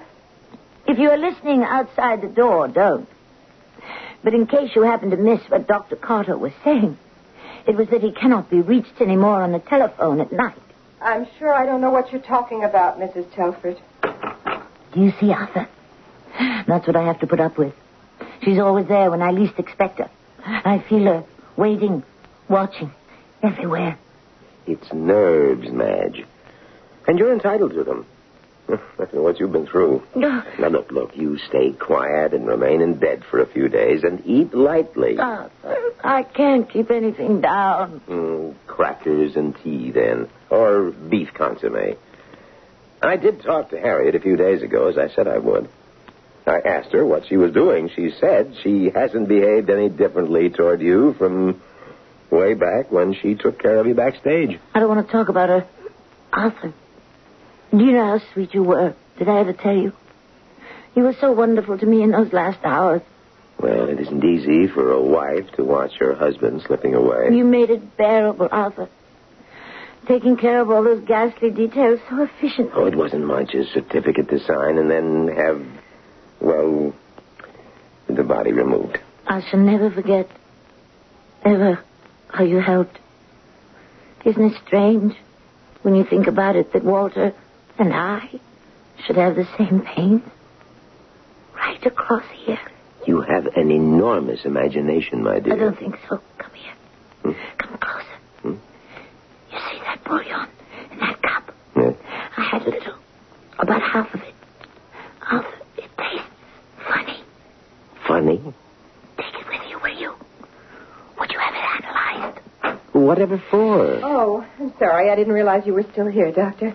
If 0.87 0.99
you 0.99 1.11
are 1.11 1.19
listening 1.19 1.63
outside 1.63 2.23
the 2.23 2.29
door, 2.29 2.69
don't. 2.69 3.09
But 4.23 4.35
in 4.35 4.47
case 4.47 4.71
you 4.75 4.83
happen 4.83 5.11
to 5.11 5.17
miss 5.17 5.41
what 5.49 5.67
Dr. 5.67 5.97
Carter 5.97 6.37
was 6.39 6.53
saying, 6.65 6.97
it 7.67 7.77
was 7.77 7.89
that 7.89 8.01
he 8.01 8.13
cannot 8.13 8.49
be 8.49 8.61
reached 8.61 9.01
anymore 9.01 9.43
on 9.43 9.53
the 9.53 9.59
telephone 9.59 10.21
at 10.21 10.33
night. 10.33 10.57
I'm 11.01 11.27
sure 11.39 11.53
I 11.53 11.67
don't 11.67 11.81
know 11.81 11.91
what 11.91 12.11
you're 12.13 12.23
talking 12.23 12.65
about, 12.65 12.99
Mrs. 12.99 13.33
Telford. 13.35 13.79
You 14.99 15.13
see, 15.21 15.33
Arthur? 15.33 15.69
That's 16.67 16.87
what 16.89 16.97
I 16.97 17.05
have 17.05 17.21
to 17.21 17.27
put 17.29 17.39
up 17.39 17.57
with. 17.57 17.73
She's 18.43 18.59
always 18.59 18.89
there 18.89 19.13
when 19.13 19.23
I 19.23 19.31
least 19.31 19.57
expect 19.59 19.99
her. 19.99 20.11
I 20.45 20.81
feel 20.89 21.05
her 21.05 21.25
waiting, 21.57 22.03
watching, 22.49 22.91
everywhere. 23.41 23.97
It's 24.67 24.93
nerves, 24.93 25.71
Madge. 25.71 26.25
And 27.07 27.17
you're 27.17 27.33
entitled 27.33 27.75
to 27.75 27.85
them. 27.85 28.07
After 28.69 29.23
what 29.23 29.39
you've 29.39 29.53
been 29.53 29.69
through. 29.69 30.03
Now, 30.17 30.45
look, 30.59 30.91
look, 30.91 31.17
you 31.17 31.39
stay 31.39 31.71
quiet 31.71 32.35
and 32.35 32.49
remain 32.49 32.81
in 32.81 32.95
bed 32.95 33.23
for 33.31 33.41
a 33.41 33.47
few 33.47 33.69
days 33.69 34.03
and 34.03 34.21
eat 34.27 34.53
lightly. 34.53 35.17
Arthur, 35.17 35.95
I 36.03 36.25
can't 36.25 36.69
keep 36.69 36.91
anything 36.91 37.41
down. 37.41 38.01
Mm, 38.09 38.55
crackers 38.67 39.37
and 39.37 39.57
tea, 39.63 39.93
then. 39.93 40.29
Or 40.51 40.91
beef 40.91 41.33
consomme. 41.35 41.97
I 43.03 43.17
did 43.17 43.43
talk 43.43 43.71
to 43.71 43.81
Harriet 43.81 44.15
a 44.15 44.21
few 44.21 44.37
days 44.37 44.63
ago, 44.63 44.89
as 44.89 44.99
I 44.99 45.09
said 45.15 45.29
I 45.29 45.39
would. 45.39 45.69
I 46.47 46.61
asked 46.61 46.93
her 46.93 47.05
what 47.05 47.27
she 47.29 47.37
was 47.37 47.53
doing. 47.53 47.91
She 47.95 48.11
said 48.19 48.57
she 48.63 48.91
hasn't 48.91 49.29
behaved 49.29 49.69
any 49.71 49.89
differently 49.89 50.49
toward 50.51 50.81
you 50.81 51.15
from 51.15 51.61
way 52.31 52.55
back 52.55 52.91
when 52.91 53.15
she 53.15 53.35
took 53.35 53.61
care 53.61 53.79
of 53.79 53.87
you 53.87 53.95
backstage. 53.95 54.59
I 54.75 54.81
don't 54.81 54.89
want 54.89 55.07
to 55.07 55.13
talk 55.13 55.29
about 55.29 55.49
her. 55.49 55.67
Arthur, 56.33 56.73
do 57.71 57.85
you 57.85 57.93
know 57.93 58.19
how 58.19 58.33
sweet 58.33 58.55
you 58.55 58.63
were? 58.63 58.95
Did 59.19 59.29
I 59.29 59.41
ever 59.41 59.53
tell 59.53 59.77
you? 59.77 59.93
You 60.95 61.03
were 61.05 61.17
so 61.21 61.33
wonderful 61.33 61.79
to 61.79 61.87
me 61.87 62.03
in 62.03 62.11
those 62.11 62.33
last 62.33 62.65
hours. 62.65 63.03
Well, 63.61 63.89
it 63.89 64.01
isn't 64.01 64.25
easy 64.25 64.69
for 64.69 64.93
a 64.93 65.01
wife 65.01 65.51
to 65.57 65.65
watch 65.65 65.93
her 65.99 66.15
husband 66.15 66.63
slipping 66.67 66.95
away. 66.95 67.31
You 67.33 67.45
made 67.45 67.71
it 67.71 67.97
bearable, 67.97 68.49
Arthur. 68.51 68.89
Taking 70.09 70.39
care 70.39 70.61
of 70.63 70.71
all 70.71 70.83
those 70.83 71.05
ghastly 71.07 71.51
details 71.51 72.01
so 72.09 72.23
efficiently. 72.23 72.73
Oh, 72.75 72.87
it 72.87 72.97
wasn't 72.97 73.27
much. 73.27 73.55
A 73.55 73.65
certificate 73.65 74.29
to 74.31 74.39
sign 74.41 74.79
and 74.79 74.91
then 74.91 75.29
have, 75.37 75.63
well, 76.41 76.95
the 78.09 78.25
body 78.25 78.53
removed. 78.53 78.99
I 79.27 79.43
shall 79.51 79.61
never 79.61 79.91
forget, 79.91 80.27
ever, 81.45 81.79
how 82.29 82.43
you 82.45 82.59
helped. 82.61 82.99
Isn't 84.25 84.53
it 84.53 84.57
strange, 84.67 85.15
when 85.83 85.95
you 85.95 86.05
think 86.05 86.27
about 86.27 86.57
it, 86.57 86.73
that 86.73 86.85
Walter 86.85 87.35
and 87.79 87.93
I 87.93 88.31
should 89.05 89.17
have 89.17 89.37
the 89.37 89.47
same 89.59 89.83
pain? 89.83 90.23
Right 91.55 91.85
across 91.85 92.25
here. 92.45 92.59
You 93.07 93.21
have 93.21 93.47
an 93.57 93.71
enormous 93.71 94.45
imagination, 94.47 95.23
my 95.23 95.39
dear. 95.41 95.53
I 95.53 95.57
don't 95.57 95.79
think 95.79 95.97
so. 96.09 96.21
Come 96.39 96.51
here. 96.55 96.75
Hmm? 97.23 97.33
Come 97.59 97.79
closer. 97.79 98.07
Hmm? 98.43 98.55
You 99.53 99.59
see 99.71 99.79
that 99.85 99.98
bouillon 100.09 100.49
in 100.93 100.99
that 101.01 101.23
cup? 101.23 101.55
Yeah. 101.77 101.93
I 102.37 102.43
had 102.43 102.63
a 102.63 102.71
little. 102.71 102.95
About 103.59 103.83
half 103.83 104.13
of 104.15 104.21
it. 104.23 104.35
Arthur, 105.31 105.49
it 105.77 105.91
tastes 105.99 106.27
funny. 106.89 107.23
Funny. 108.07 108.55
Take 109.17 109.35
it 109.35 109.47
with 109.49 109.69
you, 109.71 109.79
will 109.81 109.99
you? 109.99 110.15
Would 111.19 111.33
you 111.33 111.39
have 111.39 111.55
it 111.55 111.85
analyzed? 111.85 112.39
Whatever 112.95 113.43
for? 113.51 114.01
Oh, 114.03 114.47
I'm 114.59 114.73
sorry. 114.79 115.11
I 115.11 115.17
didn't 115.17 115.33
realize 115.35 115.67
you 115.67 115.75
were 115.75 115.85
still 115.93 116.07
here, 116.07 116.33
Doctor. 116.33 116.75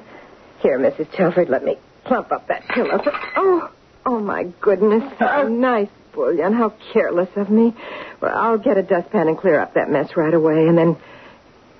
Here, 0.60 0.78
Mrs. 0.80 1.12
Telford, 1.16 1.50
let 1.50 1.64
me 1.64 1.78
plump 2.06 2.32
up 2.32 2.48
that 2.48 2.68
pillow. 2.70 3.02
For... 3.04 3.12
Oh, 3.38 3.70
Oh, 4.06 4.20
my 4.20 4.44
goodness. 4.60 5.02
Oh, 5.22 5.48
nice 5.48 5.88
bouillon. 6.14 6.52
How 6.54 6.74
careless 6.92 7.30
of 7.38 7.50
me. 7.50 7.74
Well, 8.22 8.38
I'll 8.38 8.58
get 8.58 8.78
a 8.78 8.84
dustpan 8.84 9.30
and 9.30 9.38
clear 9.38 9.58
up 9.60 9.76
that 9.76 9.90
mess 9.90 10.18
right 10.18 10.34
away, 10.34 10.68
and 10.68 10.78
then 10.78 10.98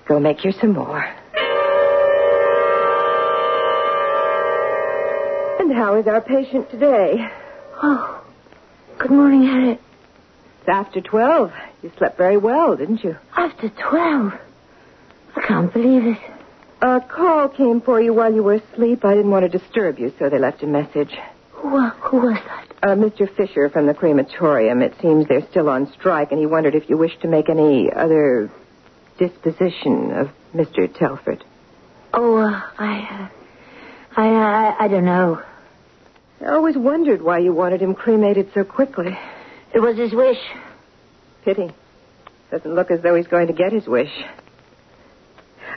go 0.08 0.18
make 0.18 0.42
you 0.42 0.52
some 0.52 0.72
more. 0.72 1.04
How 5.74 5.96
is 5.96 6.06
our 6.06 6.20
patient 6.20 6.70
today? 6.70 7.28
Oh, 7.82 8.24
good 8.96 9.10
morning, 9.10 9.42
Harriet. 9.42 9.80
It's 10.60 10.68
after 10.68 11.00
12. 11.00 11.52
You 11.82 11.90
slept 11.98 12.16
very 12.16 12.36
well, 12.36 12.76
didn't 12.76 13.02
you? 13.02 13.16
After 13.36 13.68
12. 13.68 14.34
I 15.34 15.40
can't 15.40 15.72
believe 15.72 16.06
it. 16.06 16.18
A 16.80 17.00
call 17.00 17.48
came 17.48 17.80
for 17.80 18.00
you 18.00 18.14
while 18.14 18.32
you 18.32 18.44
were 18.44 18.54
asleep. 18.54 19.04
I 19.04 19.16
didn't 19.16 19.32
want 19.32 19.50
to 19.50 19.58
disturb 19.58 19.98
you, 19.98 20.12
so 20.16 20.28
they 20.28 20.38
left 20.38 20.62
a 20.62 20.68
message. 20.68 21.18
Who, 21.50 21.76
uh, 21.76 21.90
who 21.90 22.18
was 22.18 22.38
that? 22.46 22.66
Uh, 22.80 22.94
Mr. 22.94 23.28
Fisher 23.34 23.68
from 23.68 23.86
the 23.86 23.94
crematorium. 23.94 24.80
It 24.80 24.94
seems 25.02 25.26
they're 25.26 25.48
still 25.50 25.68
on 25.68 25.92
strike, 25.92 26.30
and 26.30 26.38
he 26.38 26.46
wondered 26.46 26.76
if 26.76 26.88
you 26.88 26.96
wished 26.96 27.22
to 27.22 27.28
make 27.28 27.48
any 27.48 27.92
other 27.92 28.48
disposition 29.18 30.12
of 30.12 30.30
Mr. 30.54 30.86
Telford. 30.96 31.42
Oh, 32.12 32.36
uh, 32.36 32.62
I, 32.78 32.98
uh, 33.00 34.20
I, 34.20 34.28
I, 34.28 34.84
I 34.84 34.88
don't 34.88 35.04
know. 35.04 35.42
I 36.40 36.50
always 36.50 36.76
wondered 36.76 37.22
why 37.22 37.38
you 37.38 37.52
wanted 37.52 37.80
him 37.80 37.94
cremated 37.94 38.50
so 38.54 38.64
quickly. 38.64 39.16
It 39.72 39.80
was 39.80 39.96
his 39.96 40.12
wish. 40.12 40.38
Pity. 41.44 41.70
Doesn't 42.50 42.74
look 42.74 42.90
as 42.90 43.00
though 43.02 43.14
he's 43.14 43.26
going 43.26 43.48
to 43.48 43.52
get 43.52 43.72
his 43.72 43.86
wish. 43.86 44.12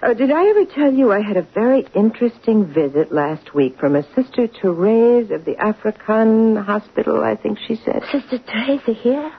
Oh, 0.04 0.14
did 0.14 0.32
I 0.32 0.50
ever 0.50 0.66
tell 0.66 0.94
you 0.94 1.12
I 1.12 1.22
had 1.22 1.38
a 1.38 1.42
very 1.42 1.88
interesting 1.96 2.66
visit 2.66 3.12
last 3.12 3.56
week 3.56 3.80
from 3.80 3.96
a 3.96 4.04
Sister 4.14 4.48
Therese 4.48 5.32
of 5.32 5.44
the 5.44 5.58
African 5.58 6.56
Hospital, 6.56 7.24
I 7.24 7.36
think 7.36 7.58
she 7.68 7.76
said. 7.78 8.04
Sister 8.12 8.38
Teresa 8.38 8.94
here? 8.94 9.32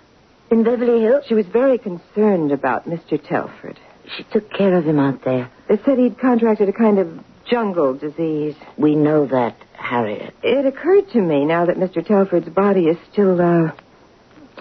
In 0.51 0.65
Beverly 0.65 1.03
Hills? 1.03 1.25
She 1.29 1.35
was 1.35 1.47
very 1.47 1.79
concerned 1.79 2.51
about 2.51 2.89
Mr. 2.89 3.23
Telford. 3.23 3.79
She 4.17 4.25
took 4.25 4.51
care 4.51 4.75
of 4.75 4.85
him 4.85 4.99
out 4.99 5.23
there. 5.25 5.51
They 5.69 5.79
said 5.85 5.99
he'd 5.99 6.19
contracted 6.19 6.69
a 6.69 6.73
kind 6.73 6.99
of 6.99 7.21
jungle 7.49 7.95
disease. 7.95 8.57
We 8.77 8.97
know 8.97 9.27
that, 9.27 9.57
Harriet. 9.89 10.35
It 10.43 10.67
occurred 10.67 11.11
to 11.13 11.21
me 11.21 11.45
now 11.45 11.67
that 11.67 11.77
Mr. 11.77 12.07
Telford's 12.07 12.49
body 12.49 12.87
is 12.87 12.99
still, 13.13 13.41
uh, 13.41 13.73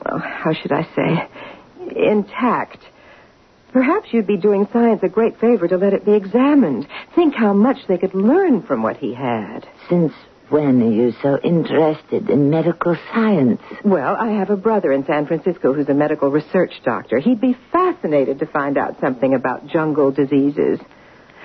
oh, 0.05 0.19
how 0.19 0.53
should 0.53 0.71
I 0.71 0.83
say, 0.95 1.27
intact. 1.95 2.79
Perhaps 3.73 4.07
you'd 4.11 4.27
be 4.27 4.37
doing 4.37 4.67
science 4.71 5.01
a 5.03 5.09
great 5.09 5.39
favor 5.39 5.67
to 5.67 5.77
let 5.77 5.93
it 5.93 6.05
be 6.05 6.13
examined. 6.13 6.87
Think 7.15 7.35
how 7.35 7.53
much 7.53 7.77
they 7.87 7.97
could 7.97 8.15
learn 8.15 8.63
from 8.63 8.81
what 8.81 8.97
he 8.97 9.13
had. 9.13 9.67
Since 9.89 10.13
when 10.49 10.81
are 10.81 10.91
you 10.91 11.13
so 11.21 11.37
interested 11.43 12.29
in 12.29 12.49
medical 12.49 12.95
science? 13.13 13.61
Well, 13.83 14.15
I 14.15 14.29
have 14.29 14.49
a 14.49 14.55
brother 14.55 14.93
in 14.93 15.05
San 15.05 15.27
Francisco 15.27 15.73
who's 15.73 15.89
a 15.89 15.93
medical 15.93 16.31
research 16.31 16.71
doctor. 16.85 17.19
He'd 17.19 17.41
be 17.41 17.57
fascinated 17.73 18.39
to 18.39 18.45
find 18.45 18.77
out 18.77 18.99
something 19.01 19.33
about 19.33 19.67
jungle 19.67 20.11
diseases. 20.11 20.79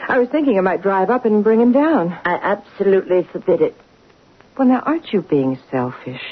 I 0.08 0.18
was 0.18 0.28
thinking 0.28 0.58
I 0.58 0.62
might 0.62 0.82
drive 0.82 1.10
up 1.10 1.24
and 1.24 1.44
bring 1.44 1.60
him 1.60 1.72
down. 1.72 2.12
I 2.24 2.34
absolutely 2.34 3.22
forbid 3.24 3.60
it. 3.62 3.76
Well, 4.56 4.68
now, 4.68 4.80
aren't 4.80 5.12
you 5.12 5.22
being 5.22 5.58
selfish? 5.70 6.22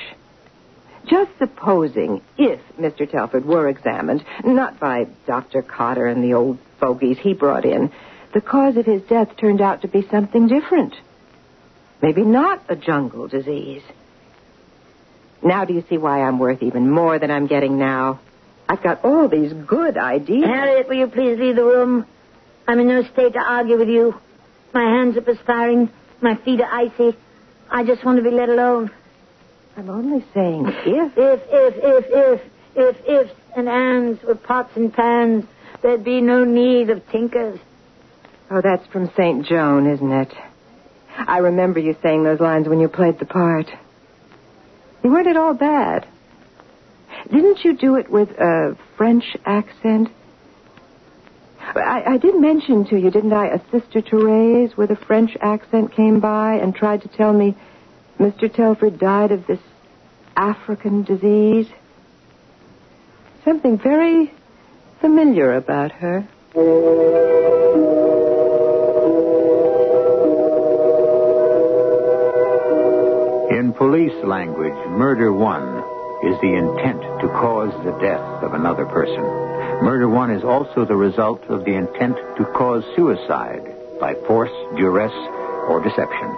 Just 1.06 1.30
supposing 1.38 2.20
if 2.36 2.60
Mr. 2.78 3.10
Telford 3.10 3.44
were 3.44 3.68
examined, 3.68 4.24
not 4.44 4.78
by 4.78 5.06
Dr. 5.26 5.62
Cotter 5.62 6.06
and 6.06 6.22
the 6.22 6.34
old 6.34 6.58
fogies 6.78 7.18
he 7.18 7.32
brought 7.32 7.64
in, 7.64 7.90
the 8.34 8.40
cause 8.40 8.76
of 8.76 8.86
his 8.86 9.02
death 9.02 9.36
turned 9.36 9.60
out 9.60 9.82
to 9.82 9.88
be 9.88 10.06
something 10.08 10.46
different. 10.46 10.94
Maybe 12.02 12.22
not 12.22 12.62
a 12.68 12.76
jungle 12.76 13.28
disease. 13.28 13.82
Now 15.42 15.64
do 15.64 15.72
you 15.72 15.84
see 15.88 15.96
why 15.96 16.22
I'm 16.22 16.38
worth 16.38 16.62
even 16.62 16.90
more 16.90 17.18
than 17.18 17.30
I'm 17.30 17.46
getting 17.46 17.78
now? 17.78 18.20
I've 18.68 18.82
got 18.82 19.04
all 19.04 19.26
these 19.28 19.52
good 19.52 19.96
ideas. 19.96 20.44
Harriet, 20.44 20.88
will 20.88 20.96
you 20.96 21.06
please 21.08 21.38
leave 21.38 21.56
the 21.56 21.64
room? 21.64 22.06
I'm 22.70 22.78
in 22.78 22.86
no 22.86 23.02
state 23.02 23.32
to 23.32 23.40
argue 23.40 23.76
with 23.76 23.88
you. 23.88 24.14
My 24.72 24.84
hands 24.84 25.16
are 25.16 25.22
perspiring. 25.22 25.90
My 26.20 26.36
feet 26.36 26.60
are 26.60 26.72
icy. 26.72 27.16
I 27.68 27.82
just 27.82 28.04
want 28.04 28.18
to 28.18 28.22
be 28.22 28.30
let 28.30 28.48
alone. 28.48 28.92
I'm 29.76 29.90
only 29.90 30.24
saying 30.32 30.68
if. 30.68 30.86
If, 31.16 31.40
if, 31.48 31.74
if, 31.82 32.04
if, 32.08 32.52
if 32.76 33.08
ifs 33.08 33.40
and 33.56 33.68
ands 33.68 34.22
were 34.22 34.36
pots 34.36 34.70
and 34.76 34.94
pans, 34.94 35.46
there'd 35.82 36.04
be 36.04 36.20
no 36.20 36.44
need 36.44 36.90
of 36.90 37.02
tinkers. 37.08 37.58
Oh, 38.52 38.60
that's 38.60 38.86
from 38.92 39.10
St. 39.16 39.44
Joan, 39.44 39.90
isn't 39.90 40.12
it? 40.12 40.32
I 41.18 41.38
remember 41.38 41.80
you 41.80 41.96
saying 42.04 42.22
those 42.22 42.38
lines 42.38 42.68
when 42.68 42.78
you 42.78 42.86
played 42.86 43.18
the 43.18 43.26
part. 43.26 43.66
You 45.02 45.10
weren't 45.10 45.26
at 45.26 45.36
all 45.36 45.54
bad. 45.54 46.06
Didn't 47.32 47.64
you 47.64 47.76
do 47.76 47.96
it 47.96 48.08
with 48.08 48.30
a 48.30 48.78
French 48.96 49.24
accent? 49.44 50.10
I, 51.62 52.02
I 52.06 52.16
did 52.16 52.40
mention 52.40 52.86
to 52.86 52.98
you, 52.98 53.10
didn't 53.10 53.32
I, 53.32 53.48
a 53.48 53.60
Sister 53.70 54.00
Therese 54.00 54.76
with 54.76 54.90
a 54.90 54.96
French 54.96 55.36
accent 55.40 55.94
came 55.94 56.20
by 56.20 56.54
and 56.54 56.74
tried 56.74 57.02
to 57.02 57.08
tell 57.08 57.32
me 57.32 57.54
Mr. 58.18 58.52
Telford 58.52 58.98
died 58.98 59.32
of 59.32 59.46
this 59.46 59.60
African 60.36 61.04
disease. 61.04 61.68
Something 63.44 63.78
very 63.78 64.32
familiar 65.00 65.54
about 65.54 65.92
her. 65.92 66.26
In 73.50 73.72
police 73.72 74.24
language, 74.24 74.74
murder 74.88 75.32
one 75.32 75.78
is 76.24 76.38
the 76.40 76.54
intent 76.54 77.00
to 77.20 77.28
cause 77.28 77.72
the 77.84 77.92
death 78.00 78.42
of 78.42 78.54
another 78.54 78.86
person. 78.86 79.49
Murder 79.82 80.08
one 80.08 80.30
is 80.30 80.44
also 80.44 80.84
the 80.84 80.94
result 80.96 81.42
of 81.44 81.64
the 81.64 81.74
intent 81.74 82.16
to 82.36 82.44
cause 82.54 82.84
suicide 82.94 83.64
by 83.98 84.14
force, 84.26 84.50
duress, 84.76 85.12
or 85.68 85.80
deception. 85.82 86.36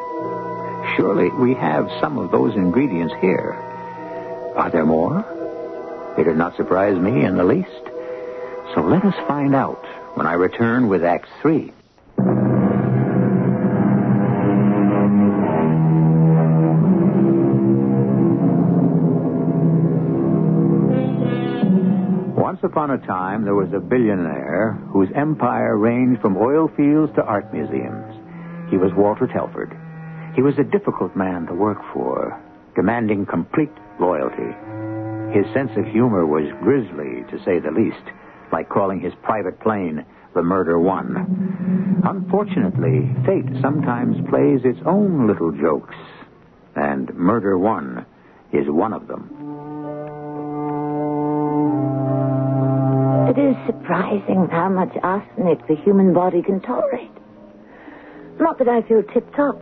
Surely 0.96 1.28
we 1.30 1.54
have 1.54 1.90
some 2.00 2.18
of 2.18 2.30
those 2.30 2.54
ingredients 2.54 3.14
here. 3.20 3.52
Are 4.56 4.70
there 4.70 4.86
more? 4.86 5.24
It 6.18 6.24
did 6.24 6.36
not 6.36 6.56
surprise 6.56 6.96
me 6.98 7.24
in 7.24 7.36
the 7.36 7.44
least. 7.44 7.68
So 8.74 8.82
let 8.82 9.04
us 9.04 9.14
find 9.26 9.54
out 9.54 9.84
when 10.14 10.26
I 10.26 10.34
return 10.34 10.88
with 10.88 11.02
Act 11.02 11.28
3. 11.40 11.72
Upon 22.64 22.90
a 22.90 22.98
time, 23.06 23.44
there 23.44 23.54
was 23.54 23.72
a 23.72 23.80
billionaire 23.80 24.72
whose 24.92 25.08
empire 25.14 25.76
ranged 25.76 26.20
from 26.20 26.36
oil 26.36 26.68
fields 26.76 27.12
to 27.14 27.22
art 27.22 27.52
museums. 27.52 28.14
He 28.70 28.76
was 28.76 28.92
Walter 28.96 29.26
Telford. 29.26 29.76
He 30.34 30.42
was 30.42 30.58
a 30.58 30.64
difficult 30.64 31.14
man 31.16 31.46
to 31.46 31.54
work 31.54 31.78
for, 31.92 32.40
demanding 32.74 33.26
complete 33.26 33.72
loyalty. 34.00 34.52
His 35.36 35.46
sense 35.54 35.70
of 35.76 35.86
humor 35.86 36.26
was 36.26 36.50
grisly, 36.62 37.24
to 37.30 37.44
say 37.44 37.58
the 37.58 37.70
least, 37.70 38.04
like 38.52 38.68
calling 38.68 39.00
his 39.00 39.12
private 39.22 39.60
plane 39.60 40.04
the 40.34 40.42
Murder 40.42 40.78
One. 40.78 42.00
Unfortunately, 42.04 43.14
fate 43.26 43.60
sometimes 43.60 44.16
plays 44.28 44.60
its 44.64 44.80
own 44.86 45.26
little 45.26 45.52
jokes, 45.52 45.96
and 46.74 47.14
Murder 47.14 47.58
One 47.58 48.06
is 48.52 48.66
one 48.68 48.92
of 48.92 49.06
them. 49.06 49.61
It 53.28 53.38
is 53.38 53.56
surprising 53.66 54.48
how 54.50 54.68
much 54.68 54.96
arsenic 55.02 55.66
the 55.68 55.76
human 55.76 56.12
body 56.12 56.42
can 56.42 56.60
tolerate. 56.60 57.10
Not 58.38 58.58
that 58.58 58.68
I 58.68 58.82
feel 58.82 59.02
tip 59.02 59.34
top, 59.34 59.60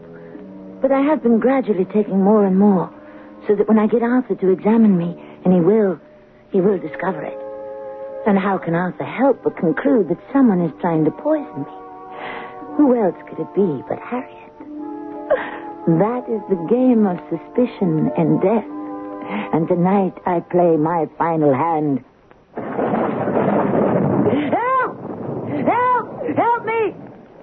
but 0.81 0.91
I 0.91 1.01
have 1.01 1.23
been 1.23 1.39
gradually 1.39 1.85
taking 1.85 2.23
more 2.23 2.47
and 2.47 2.59
more, 2.59 2.93
so 3.47 3.55
that 3.55 3.69
when 3.69 3.79
I 3.79 3.87
get 3.87 4.03
Arthur 4.03 4.35
to 4.35 4.51
examine 4.51 4.97
me, 4.97 5.15
and 5.45 5.53
he 5.53 5.61
will, 5.61 6.01
he 6.51 6.61
will 6.61 6.79
discover 6.79 7.23
it. 7.23 7.39
And 8.27 8.39
how 8.39 8.59
can 8.59 8.75
Arthur 8.75 9.05
help 9.05 9.43
but 9.43 9.57
conclude 9.57 10.09
that 10.09 10.19
someone 10.33 10.61
is 10.61 10.73
trying 10.81 11.05
to 11.05 11.11
poison 11.11 11.61
me? 11.61 11.73
Who 12.77 12.97
else 12.97 13.17
could 13.29 13.41
it 13.41 13.55
be 13.55 13.83
but 13.89 13.99
Harriet? 13.99 14.37
That 15.99 16.25
is 16.29 16.41
the 16.49 16.61
game 16.69 17.07
of 17.07 17.19
suspicion 17.29 18.11
and 18.17 18.41
death. 18.41 18.65
And 19.53 19.69
tonight 19.69 20.15
I 20.27 20.41
play 20.41 20.77
my 20.77 21.07
final 21.19 21.53
hand. 21.55 22.05
Help! 24.51 24.97
Help! 25.67 26.37
Help 26.37 26.65
me! 26.65 26.95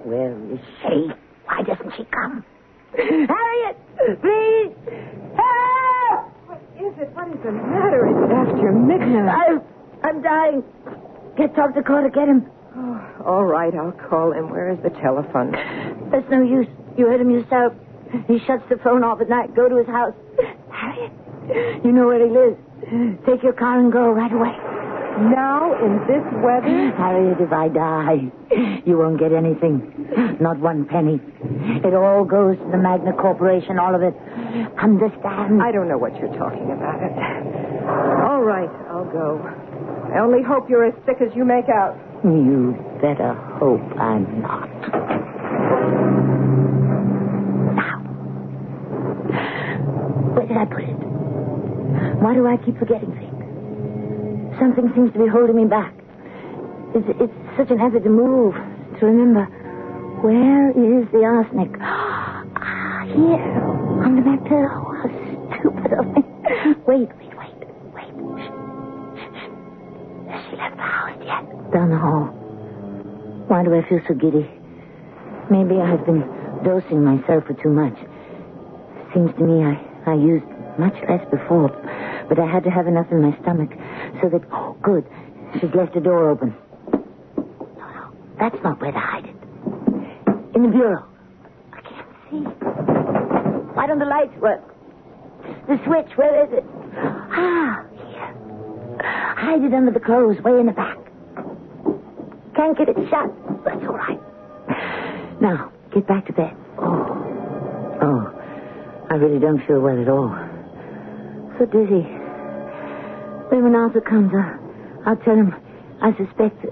Where 0.08 0.32
is 0.52 0.60
she? 0.82 1.10
Why 1.44 1.62
doesn't 1.62 1.92
she 1.96 2.04
come? 2.04 2.44
Harriet! 2.96 3.76
Please! 4.20 4.72
Help! 5.36 6.32
What 6.48 6.62
is 6.80 6.94
it? 6.98 7.10
What 7.14 7.28
is 7.28 7.40
the 7.44 7.52
matter? 7.52 8.08
Is 8.08 8.16
it 8.16 8.32
after 8.32 8.72
midnight? 8.72 9.28
I'm, 9.28 9.60
I'm 10.02 10.22
dying. 10.22 10.62
Get 11.36 11.54
Dr. 11.54 11.82
Carter, 11.82 12.08
get 12.08 12.28
him. 12.28 12.50
Oh, 12.74 13.22
all 13.26 13.44
right, 13.44 13.74
I'll 13.74 13.92
call 13.92 14.32
him. 14.32 14.50
Where 14.50 14.70
is 14.70 14.78
the 14.82 14.90
telephone? 14.90 15.52
That's 16.10 16.28
no 16.30 16.42
use. 16.42 16.66
You 16.96 17.06
heard 17.06 17.20
him 17.20 17.30
yourself. 17.30 17.74
He 18.26 18.38
shuts 18.46 18.62
the 18.70 18.78
phone 18.82 19.04
off 19.04 19.20
at 19.20 19.28
night. 19.28 19.54
Go 19.54 19.68
to 19.68 19.76
his 19.76 19.86
house. 19.86 20.14
Harriet, 20.70 21.12
You 21.84 21.92
know 21.92 22.06
where 22.06 22.24
he 22.24 22.32
lives. 22.32 22.56
Take 23.26 23.42
your 23.42 23.52
car 23.52 23.78
and 23.78 23.92
go 23.92 24.10
right 24.12 24.32
away. 24.32 24.56
Now, 25.18 25.74
in 25.84 25.98
this 26.06 26.22
weather? 26.44 26.92
Harriet, 26.96 27.40
if 27.40 27.52
I 27.52 27.68
die, 27.68 28.30
you 28.86 28.98
won't 28.98 29.18
get 29.18 29.32
anything. 29.32 30.06
Not 30.40 30.58
one 30.58 30.84
penny. 30.86 31.18
It 31.84 31.94
all 31.94 32.24
goes 32.24 32.56
to 32.58 32.70
the 32.70 32.78
Magna 32.78 33.12
Corporation, 33.12 33.78
all 33.78 33.94
of 33.94 34.02
it. 34.02 34.14
Understand? 34.78 35.60
I 35.62 35.72
don't 35.72 35.88
know 35.88 35.98
what 35.98 36.14
you're 36.18 36.32
talking 36.38 36.70
about. 36.70 37.02
All 38.30 38.42
right, 38.42 38.70
I'll 38.90 39.10
go. 39.10 39.40
I 40.14 40.20
only 40.20 40.42
hope 40.42 40.70
you're 40.70 40.86
as 40.86 40.94
sick 41.04 41.16
as 41.20 41.34
you 41.34 41.44
make 41.44 41.68
out. 41.68 41.98
You 42.24 42.76
better 43.02 43.34
hope 43.58 43.82
I'm 43.98 44.40
not. 44.40 44.68
Now. 47.74 47.98
Where 50.34 50.46
did 50.46 50.56
I 50.56 50.64
put 50.64 50.84
it? 50.84 50.94
Why 52.22 52.34
do 52.34 52.46
I 52.46 52.56
keep 52.64 52.78
forgetting 52.78 53.12
things? 53.14 53.27
Something 54.58 54.90
seems 54.94 55.12
to 55.12 55.18
be 55.20 55.28
holding 55.28 55.56
me 55.56 55.64
back. 55.66 55.94
It's, 56.94 57.06
it's 57.20 57.32
such 57.56 57.70
an 57.70 57.80
effort 57.80 58.02
to 58.02 58.10
move, 58.10 58.54
to 58.98 59.06
remember. 59.06 59.44
Where 60.22 60.70
is 60.70 61.06
the 61.12 61.24
arsenic? 61.24 61.70
Ah, 62.60 63.04
here, 63.06 64.02
under 64.04 64.20
my 64.22 64.36
pillow. 64.48 64.82
How 64.98 65.08
stupid 65.60 65.92
of 65.92 66.06
me. 66.06 66.22
Wait, 66.86 67.08
wait, 67.18 67.34
wait, 67.38 67.54
wait. 67.94 68.12
Shh, 68.38 68.50
shh, 69.20 69.38
shh. 69.38 70.30
Has 70.30 70.40
she 70.50 70.56
left 70.56 70.76
the 70.76 70.82
house 70.82 71.16
yet? 71.24 71.72
Down 71.72 71.90
the 71.90 71.98
hall. 71.98 72.26
Why 73.46 73.62
do 73.62 73.74
I 73.74 73.88
feel 73.88 74.00
so 74.08 74.14
giddy? 74.14 74.50
Maybe 75.50 75.76
I've 75.80 76.04
been 76.04 76.24
dosing 76.64 77.04
myself 77.04 77.46
for 77.46 77.54
too 77.54 77.70
much. 77.70 77.96
Seems 79.14 79.32
to 79.36 79.42
me 79.42 79.62
I, 79.64 79.78
I 80.10 80.14
used 80.14 80.44
much 80.78 80.96
less 81.08 81.24
before, 81.30 81.70
but 82.28 82.38
I 82.38 82.46
had 82.46 82.64
to 82.64 82.70
have 82.70 82.86
enough 82.86 83.06
in 83.12 83.22
my 83.22 83.36
stomach 83.42 83.70
so 84.20 84.28
that. 84.28 84.42
Oh, 84.52 84.76
good. 84.82 85.04
She's 85.54 85.74
left 85.74 85.94
the 85.94 86.00
door 86.00 86.30
open. 86.30 86.54
No, 86.92 86.98
no, 87.78 88.12
that's 88.38 88.62
not 88.62 88.80
where 88.80 88.92
to 88.92 88.98
hide 88.98 89.24
it. 89.24 89.36
In 90.54 90.62
the 90.62 90.68
bureau. 90.68 91.04
I 91.72 91.80
can't 91.80 92.06
see. 92.30 92.38
Why 93.74 93.86
don't 93.86 93.98
the 93.98 94.04
lights 94.06 94.36
work? 94.40 94.62
The 95.68 95.78
switch, 95.84 96.16
where 96.16 96.44
is 96.44 96.52
it? 96.52 96.64
Ah, 96.96 97.84
here. 97.94 98.34
Hide 99.02 99.62
it 99.62 99.72
under 99.72 99.92
the 99.92 100.00
clothes, 100.00 100.40
way 100.42 100.58
in 100.58 100.66
the 100.66 100.72
back. 100.72 100.98
Can't 102.56 102.76
get 102.76 102.88
it 102.88 102.96
shut. 103.08 103.30
That's 103.64 103.82
all 103.86 103.96
right. 103.96 104.20
Now, 105.40 105.70
get 105.94 106.06
back 106.06 106.26
to 106.26 106.32
bed. 106.32 106.56
Oh. 106.78 107.98
Oh. 108.02 108.34
I 109.10 109.14
really 109.14 109.38
don't 109.38 109.64
feel 109.66 109.80
well 109.80 110.00
at 110.00 110.08
all. 110.08 110.36
So 111.58 111.66
dizzy. 111.66 112.17
When 113.50 113.74
Arthur 113.74 114.00
comes, 114.00 114.32
I'll, 114.34 115.08
I'll 115.10 115.16
tell 115.24 115.34
him 115.36 115.54
I 116.00 116.12
suspect 116.16 116.64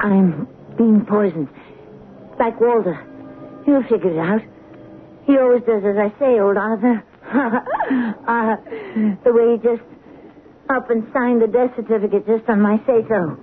I'm 0.00 0.48
being 0.76 1.04
poisoned. 1.06 1.48
Like 2.38 2.60
Walter. 2.60 2.98
He'll 3.66 3.82
figure 3.82 4.10
it 4.10 4.18
out. 4.18 4.42
He 5.26 5.38
always 5.38 5.62
does 5.62 5.84
as 5.84 5.96
I 5.96 6.12
say, 6.18 6.40
old 6.40 6.56
Arthur. 6.56 7.02
uh, 8.26 8.56
the 9.24 9.32
way 9.32 9.56
he 9.56 9.62
just 9.62 9.82
up 10.70 10.90
and 10.90 11.06
signed 11.12 11.42
the 11.42 11.46
death 11.48 11.70
certificate 11.76 12.26
just 12.26 12.48
on 12.48 12.60
my 12.60 12.78
say-so. 12.86 13.38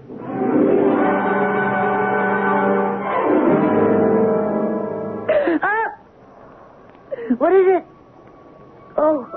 Ah! 5.61 5.95
What 7.37 7.53
is 7.53 7.65
it? 7.67 7.85
Oh, 8.97 9.27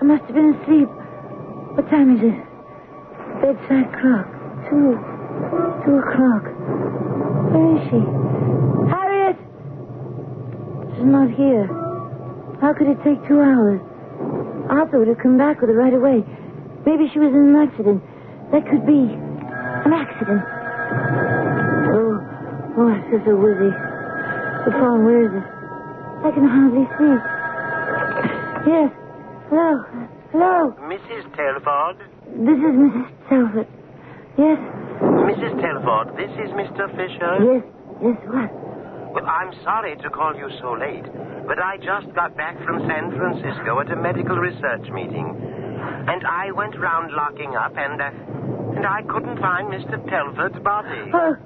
I 0.00 0.04
must 0.04 0.24
have 0.24 0.34
been 0.34 0.54
asleep. 0.54 0.88
What 1.74 1.90
time 1.90 2.14
is 2.14 2.22
it? 2.22 2.38
Bedside 3.42 3.90
clock. 3.98 4.30
Two. 4.70 4.94
Two 5.82 5.98
o'clock. 5.98 6.46
Where 7.50 7.74
is 7.74 7.82
she? 7.90 7.98
Harriet! 8.94 9.36
She's 10.94 11.04
not 11.10 11.34
here. 11.34 11.66
How 12.62 12.72
could 12.78 12.86
it 12.86 13.02
take 13.02 13.18
two 13.26 13.40
hours? 13.42 13.82
Arthur 14.70 15.00
would 15.00 15.08
have 15.08 15.18
come 15.18 15.36
back 15.36 15.60
with 15.60 15.70
her 15.70 15.76
right 15.76 15.92
away. 15.92 16.22
Maybe 16.86 17.10
she 17.12 17.18
was 17.18 17.34
in 17.34 17.52
an 17.52 17.56
accident. 17.58 18.02
That 18.52 18.70
could 18.70 18.86
be. 18.86 19.10
An 19.82 19.92
accident. 19.92 20.46
Oh, 21.90 22.22
oh, 22.78 22.88
I 22.88 23.02
feel 23.10 23.20
so 23.26 23.34
woozy. 23.34 23.74
The 24.64 24.70
phone, 24.78 25.04
where 25.04 25.26
is 25.26 25.34
it? 25.34 25.46
I 26.22 26.30
can 26.30 26.46
hardly 26.46 26.86
see. 26.96 27.14
Yes. 28.70 28.94
Hello. 29.50 29.82
Hello. 30.34 30.74
Mrs. 30.90 31.30
Telford? 31.38 31.94
This 32.42 32.58
is 32.58 32.74
Mrs. 32.74 33.06
Telford. 33.30 33.68
Yes. 34.34 34.58
Mrs. 35.30 35.54
Telford, 35.62 36.10
this 36.18 36.32
is 36.42 36.50
Mr. 36.58 36.90
Fisher. 36.98 37.34
Yes. 37.38 37.62
Yes, 38.02 38.18
what? 38.26 38.50
Well, 39.14 39.26
I'm 39.30 39.54
sorry 39.62 39.94
to 39.94 40.10
call 40.10 40.34
you 40.34 40.50
so 40.60 40.72
late, 40.74 41.06
but 41.46 41.62
I 41.62 41.76
just 41.78 42.10
got 42.18 42.36
back 42.36 42.58
from 42.66 42.82
San 42.82 43.14
Francisco 43.14 43.78
at 43.78 43.92
a 43.92 43.96
medical 43.96 44.34
research 44.34 44.90
meeting. 44.90 45.38
And 46.10 46.26
I 46.26 46.50
went 46.50 46.74
round 46.82 47.12
locking 47.14 47.54
up, 47.54 47.78
and, 47.78 48.02
uh, 48.02 48.10
and 48.74 48.84
I 48.84 49.02
couldn't 49.06 49.38
find 49.38 49.70
Mr. 49.70 50.02
Telford's 50.10 50.58
body. 50.64 51.14
Oh, 51.14 51.36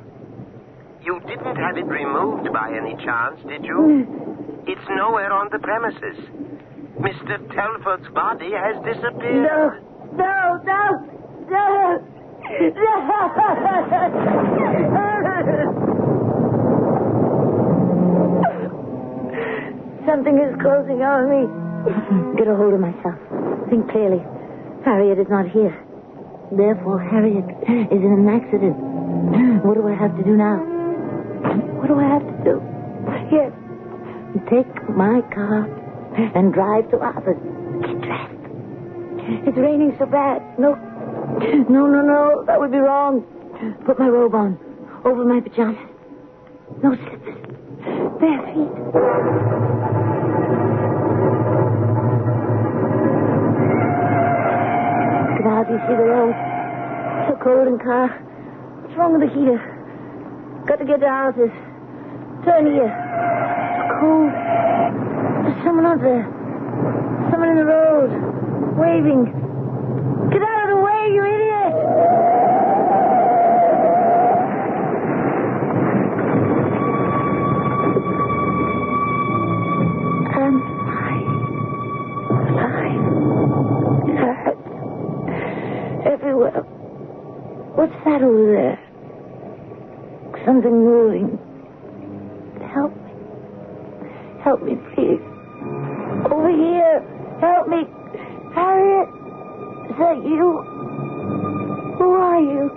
You 1.04 1.20
didn't 1.28 1.56
have 1.60 1.76
it 1.76 1.84
removed 1.84 2.48
by 2.54 2.72
any 2.72 2.96
chance, 3.04 3.36
did 3.46 3.66
you? 3.66 4.64
It's 4.66 4.88
nowhere 4.96 5.30
on 5.32 5.50
the 5.52 5.58
premises. 5.58 6.16
Mr. 7.00 7.38
Telford's 7.54 8.08
body 8.14 8.50
has 8.52 8.76
disappeared. 8.84 9.46
no. 9.46 9.70
No, 10.16 10.60
no. 10.64 10.82
No. 11.48 12.04
No. 12.74 12.98
Something 20.06 20.38
is 20.40 20.54
closing 20.62 21.02
on 21.04 21.28
me. 21.28 21.44
Get 22.38 22.48
a 22.48 22.56
hold 22.56 22.72
of 22.74 22.80
myself. 22.80 23.18
Think 23.68 23.90
clearly. 23.90 24.24
Harriet 24.84 25.18
is 25.18 25.28
not 25.28 25.46
here. 25.50 25.76
Therefore, 26.50 26.98
Harriet 26.98 27.44
is 27.92 28.00
in 28.00 28.12
an 28.24 28.28
accident. 28.28 28.76
What 29.64 29.74
do 29.76 29.86
I 29.86 29.94
have 29.94 30.16
to 30.16 30.24
do 30.24 30.34
now? 30.36 30.56
What 31.78 31.88
do 31.88 32.00
I 32.00 32.08
have 32.08 32.24
to 32.24 32.36
do? 32.44 32.54
Yes. 33.30 33.52
Take 34.48 34.72
my 34.88 35.20
car 35.34 35.68
and 36.34 36.52
drive 36.52 36.90
to 36.90 36.98
Arthur's. 36.98 37.38
Get 37.86 38.00
dressed. 38.02 38.34
It's 39.46 39.56
raining 39.58 39.94
so 39.98 40.06
bad. 40.06 40.42
No. 40.58 40.74
No, 41.68 41.86
no, 41.86 42.02
no. 42.02 42.44
That 42.46 42.58
would 42.58 42.72
be 42.72 42.78
wrong. 42.78 43.22
Put 43.86 43.98
my 43.98 44.08
robe 44.08 44.34
on. 44.34 44.58
Over 45.04 45.24
my 45.24 45.40
pajamas. 45.40 45.78
No 46.82 46.94
slippers. 46.96 47.36
Bare 48.20 48.42
feet. 48.52 49.78
Can 55.36 55.46
hardly 55.46 55.78
see 55.86 55.94
the 55.94 56.02
road. 56.02 56.34
So 57.28 57.36
cold 57.42 57.68
in 57.68 57.78
car. 57.78 58.08
What's 58.82 58.96
wrong 58.96 59.12
with 59.12 59.28
the 59.28 59.34
heater? 59.34 59.58
Got 60.66 60.76
to 60.76 60.84
get 60.84 61.00
to 61.00 61.06
Arthur's. 61.06 61.52
Turn 62.44 62.66
here. 62.66 62.90
It's 62.90 64.00
cold. 64.00 64.32
There's 65.48 65.64
someone 65.64 65.86
out 65.86 66.00
there. 66.02 66.28
Someone 67.30 67.48
in 67.48 67.56
the 67.56 67.64
road. 67.64 68.10
Waving. 68.76 69.24
Get 70.30 70.42
out 70.42 70.68
of 70.68 70.76
the 70.76 70.80
way, 70.84 71.08
you 71.08 71.24
idiot! 71.24 71.72
Hurts. 80.36 80.68
Everywhere. 86.12 86.60
What's 87.74 87.96
that 88.04 88.20
over 88.22 88.52
there? 88.52 88.78
Something 90.44 90.84
moving. 90.84 91.38
Help 92.74 92.92
me. 92.94 93.12
Help 94.44 94.60
me, 94.62 94.76
please. 94.94 95.37
Over 96.30 96.50
here. 96.50 97.02
Help 97.40 97.68
me. 97.68 97.86
Harriet. 98.54 99.08
Is 99.90 99.96
that 99.98 100.16
you? 100.24 100.62
Who 101.98 102.10
are 102.12 102.40
you? 102.40 102.70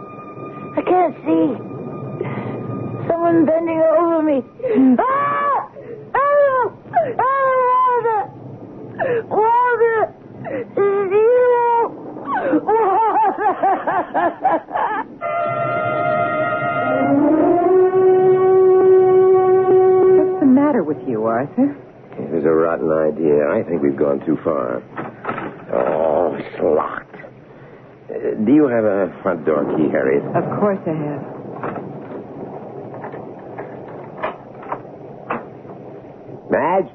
I 0.78 0.82
can't 0.82 1.16
see. 1.26 1.58
Someone 3.08 3.46
bending 3.46 3.82
over 3.82 4.22
me. 4.24 4.44
Ah! 5.00 5.70
Oh! 6.16 6.74
Oh, 7.20 7.54
Walter! 7.72 8.22
Walter! 9.28 10.14
Is 10.52 10.68
it 10.78 11.12
you? 11.12 11.32
What's 19.02 20.40
the 20.40 20.46
matter 20.46 20.84
with 20.84 20.98
you, 21.08 21.26
Arthur? 21.26 21.76
Was 22.32 22.46
a 22.46 22.50
rotten 22.50 22.88
idea. 22.90 23.44
I 23.52 23.62
think 23.68 23.84
we've 23.84 23.98
gone 24.00 24.26
too 24.26 24.38
far. 24.42 24.82
Oh, 25.76 26.34
it's 26.40 26.56
locked. 26.64 27.14
Uh, 28.08 28.40
do 28.46 28.54
you 28.54 28.68
have 28.72 28.86
a 28.86 29.12
front 29.22 29.46
door 29.46 29.66
key, 29.76 29.92
Harriet? 29.92 30.24
Of 30.32 30.48
course 30.58 30.80
I 30.88 30.96
have. 30.96 31.24
Madge? 36.50 36.88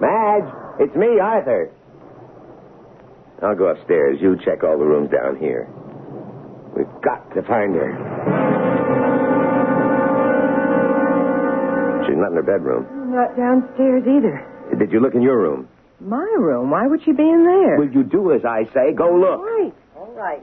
Madge? 0.00 0.48
It's 0.80 0.96
me, 0.96 1.20
Arthur. 1.20 1.70
I'll 3.42 3.54
go 3.56 3.66
upstairs. 3.66 4.18
You 4.22 4.38
check 4.44 4.64
all 4.64 4.78
the 4.78 4.84
rooms 4.84 5.10
down 5.10 5.36
here. 5.36 5.68
We've 6.74 6.88
got 7.04 7.28
to 7.34 7.42
find 7.42 7.74
her. 7.76 7.92
She's 12.06 12.16
not 12.16 12.30
in 12.30 12.36
her 12.36 12.42
bedroom. 12.42 13.12
Not 13.12 13.36
downstairs 13.36 14.04
either. 14.08 14.53
Did 14.78 14.92
you 14.92 15.00
look 15.00 15.14
in 15.14 15.22
your 15.22 15.38
room? 15.38 15.68
My 16.00 16.34
room? 16.38 16.70
Why 16.70 16.86
would 16.86 17.02
she 17.04 17.12
be 17.12 17.22
in 17.22 17.44
there? 17.44 17.76
Will 17.78 17.92
you 17.92 18.02
do 18.02 18.32
as 18.32 18.44
I 18.44 18.64
say? 18.74 18.92
Go 18.92 19.14
look. 19.14 19.38
All 19.40 19.44
right. 19.44 19.74
All 19.96 20.12
right. 20.12 20.42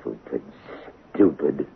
Stupid, 0.00 0.42
stupid. 1.14 1.66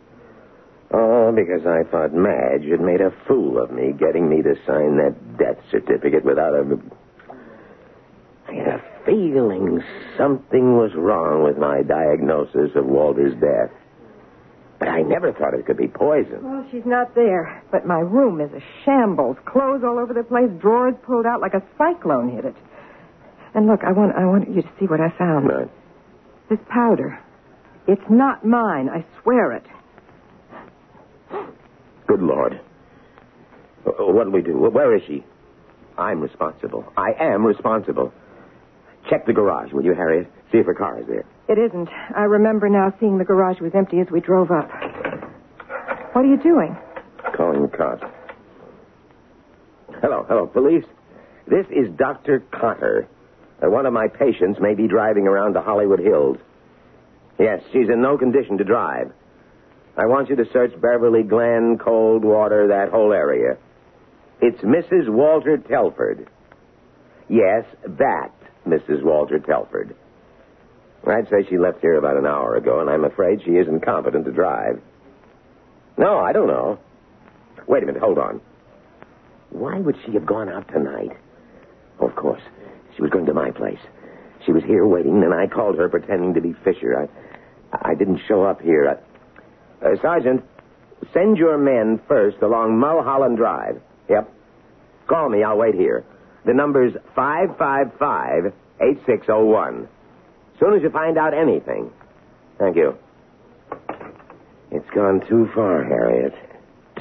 Oh, 0.91 1.31
because 1.31 1.65
I 1.65 1.83
thought 1.89 2.13
Madge 2.13 2.65
had 2.69 2.81
made 2.81 3.01
a 3.01 3.11
fool 3.27 3.61
of 3.61 3.71
me, 3.71 3.93
getting 3.93 4.27
me 4.29 4.41
to 4.41 4.55
sign 4.65 4.97
that 4.97 5.37
death 5.37 5.57
certificate 5.71 6.25
without 6.25 6.53
a. 6.53 6.79
I 8.47 8.53
had 8.53 8.67
a 8.67 8.81
feeling 9.05 9.83
something 10.17 10.77
was 10.77 10.91
wrong 10.95 11.43
with 11.43 11.57
my 11.57 11.83
diagnosis 11.83 12.75
of 12.75 12.85
Walter's 12.85 13.35
death. 13.39 13.71
But 14.79 14.87
I 14.87 15.01
never 15.01 15.33
thought 15.33 15.53
it 15.53 15.65
could 15.65 15.77
be 15.77 15.87
poison. 15.89 16.39
Well, 16.41 16.65
she's 16.71 16.85
not 16.85 17.13
there. 17.13 17.61
But 17.71 17.85
my 17.85 17.99
room 17.99 18.39
is 18.39 18.49
a 18.53 18.63
shambles. 18.85 19.35
Clothes 19.45 19.83
all 19.83 19.99
over 19.99 20.13
the 20.13 20.23
place, 20.23 20.49
drawers 20.61 20.95
pulled 21.05 21.25
out 21.25 21.41
like 21.41 21.53
a 21.53 21.61
cyclone 21.77 22.29
hit 22.33 22.45
it. 22.45 22.55
And 23.53 23.67
look, 23.67 23.81
I 23.83 23.91
want 23.91 24.15
I 24.15 24.25
want 24.25 24.47
you 24.49 24.61
to 24.61 24.69
see 24.79 24.85
what 24.85 25.01
I 25.01 25.09
found. 25.17 25.49
Right. 25.49 25.69
This 26.49 26.59
powder. 26.69 27.19
It's 27.87 28.01
not 28.09 28.45
mine. 28.45 28.87
I 28.89 29.03
swear 29.21 29.51
it. 29.53 29.63
Good 32.07 32.21
Lord. 32.21 32.59
Uh, 33.85 33.91
What'll 33.99 34.31
we 34.31 34.41
do? 34.41 34.57
Where 34.57 34.95
is 34.95 35.01
she? 35.07 35.23
I'm 35.97 36.21
responsible. 36.21 36.85
I 36.95 37.11
am 37.19 37.45
responsible. 37.45 38.13
Check 39.09 39.25
the 39.25 39.33
garage, 39.33 39.73
will 39.73 39.83
you, 39.83 39.93
Harriet? 39.93 40.31
See 40.51 40.59
if 40.59 40.65
her 40.65 40.73
car 40.73 40.99
is 41.01 41.07
there. 41.07 41.25
It 41.49 41.57
isn't. 41.57 41.89
I 42.15 42.25
remember 42.25 42.69
now 42.69 42.93
seeing 42.99 43.17
the 43.17 43.25
garage 43.25 43.59
was 43.59 43.71
empty 43.73 43.99
as 43.99 44.07
we 44.11 44.19
drove 44.21 44.51
up. 44.51 44.69
What 46.13 46.23
are 46.23 46.27
you 46.27 46.37
doing? 46.37 46.77
Calling 47.35 47.63
the 47.63 47.67
cops. 47.67 48.03
Hello, 49.99 50.25
hello, 50.29 50.45
police. 50.45 50.85
This 51.47 51.65
is 51.71 51.89
Dr. 51.97 52.41
Cotter. 52.51 53.07
Uh, 53.63 53.69
one 53.71 53.87
of 53.87 53.93
my 53.93 54.07
patients 54.07 54.59
may 54.61 54.75
be 54.75 54.87
driving 54.87 55.27
around 55.27 55.55
the 55.55 55.61
Hollywood 55.61 55.99
Hills. 55.99 56.37
Yes, 57.39 57.63
she's 57.73 57.89
in 57.89 57.99
no 57.99 58.15
condition 58.15 58.59
to 58.59 58.63
drive. 58.63 59.11
I 59.97 60.05
want 60.05 60.29
you 60.29 60.35
to 60.35 60.45
search 60.53 60.79
Beverly 60.79 61.23
Glen, 61.23 61.79
Coldwater, 61.83 62.67
that 62.67 62.89
whole 62.89 63.11
area. 63.11 63.57
It's 64.39 64.61
Mrs. 64.61 65.09
Walter 65.09 65.57
Telford. 65.57 66.29
Yes, 67.27 67.65
that 67.87 68.31
Mrs. 68.67 69.03
Walter 69.03 69.39
Telford. 69.39 69.95
I'd 71.07 71.29
say 71.29 71.45
she 71.49 71.57
left 71.57 71.81
here 71.81 71.95
about 71.95 72.17
an 72.17 72.25
hour 72.25 72.55
ago, 72.55 72.81
and 72.81 72.89
I'm 72.89 73.05
afraid 73.05 73.41
she 73.43 73.51
isn't 73.51 73.81
competent 73.81 74.25
to 74.25 74.31
drive. 74.31 74.81
No, 75.97 76.19
I 76.19 76.31
don't 76.33 76.47
know. 76.47 76.79
Wait 77.67 77.83
a 77.83 77.85
minute, 77.85 78.01
hold 78.01 78.17
on. 78.17 78.41
Why 79.49 79.77
would 79.79 79.97
she 80.05 80.13
have 80.13 80.25
gone 80.25 80.49
out 80.49 80.67
tonight? 80.67 81.11
Oh, 81.99 82.07
of 82.07 82.15
course. 82.15 82.41
She 82.95 83.01
was 83.01 83.11
going 83.11 83.25
to 83.25 83.33
my 83.33 83.51
place. 83.51 83.79
She 84.45 84.51
was 84.51 84.63
here 84.63 84.85
waiting, 84.85 85.23
and 85.23 85.33
I 85.33 85.47
called 85.47 85.77
her 85.77 85.89
pretending 85.89 86.33
to 86.35 86.41
be 86.41 86.53
Fisher. 86.63 87.07
I, 87.73 87.91
I 87.91 87.95
didn't 87.95 88.21
show 88.27 88.43
up 88.43 88.61
here. 88.61 88.97
I, 89.81 89.85
uh, 89.85 89.95
Sergeant, 90.01 90.43
send 91.13 91.37
your 91.37 91.57
men 91.57 91.99
first 92.07 92.37
along 92.41 92.77
Mulholland 92.79 93.37
Drive. 93.37 93.81
Yep. 94.09 94.31
Call 95.07 95.29
me. 95.29 95.43
I'll 95.43 95.57
wait 95.57 95.75
here. 95.75 96.03
The 96.45 96.53
number's 96.53 96.93
555 97.15 98.53
8601. 98.81 99.87
Soon 100.59 100.73
as 100.73 100.81
you 100.81 100.89
find 100.89 101.17
out 101.17 101.33
anything. 101.33 101.91
Thank 102.57 102.75
you. 102.75 102.97
It's 104.71 104.89
gone 104.93 105.21
too 105.27 105.49
far, 105.55 105.83
Harriet. 105.83 106.33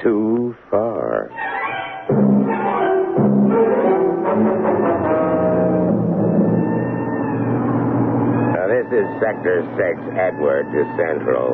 Too 0.02 0.56
far. 0.70 1.28
Now, 8.54 8.66
this 8.70 8.86
is 8.94 9.06
Sector 9.20 9.66
6, 9.74 10.16
Edward, 10.16 10.64
to 10.72 10.80
Central. 10.96 11.52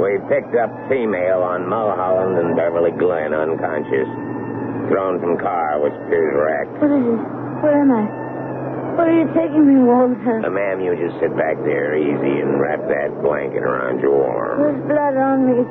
We 0.00 0.18
picked 0.32 0.56
up 0.56 0.72
female 0.88 1.42
on 1.44 1.68
Mulholland 1.68 2.38
and 2.38 2.56
Beverly 2.56 2.92
Glen 2.96 3.34
unconscious. 3.34 4.08
Thrown 4.88 5.20
from 5.20 5.38
car, 5.38 5.80
which 5.82 5.92
appears 5.92 6.32
wrecked. 6.34 6.80
What 6.80 6.90
is 6.90 7.04
it? 7.04 7.20
Where 7.62 7.82
am 7.82 7.92
I? 7.92 8.29
Where 9.00 9.08
are 9.08 9.16
you 9.16 9.32
taking 9.32 9.64
me, 9.64 9.80
Walter? 9.80 10.44
Uh, 10.44 10.52
ma'am, 10.52 10.84
you 10.84 10.92
just 10.92 11.16
sit 11.24 11.32
back 11.32 11.56
there 11.64 11.96
easy 11.96 12.44
and 12.44 12.60
wrap 12.60 12.84
that 12.84 13.08
blanket 13.24 13.64
around 13.64 14.04
your 14.04 14.28
arm. 14.28 14.60
There's 14.60 14.82
blood 14.92 15.16
on 15.16 15.38
me. 15.48 15.64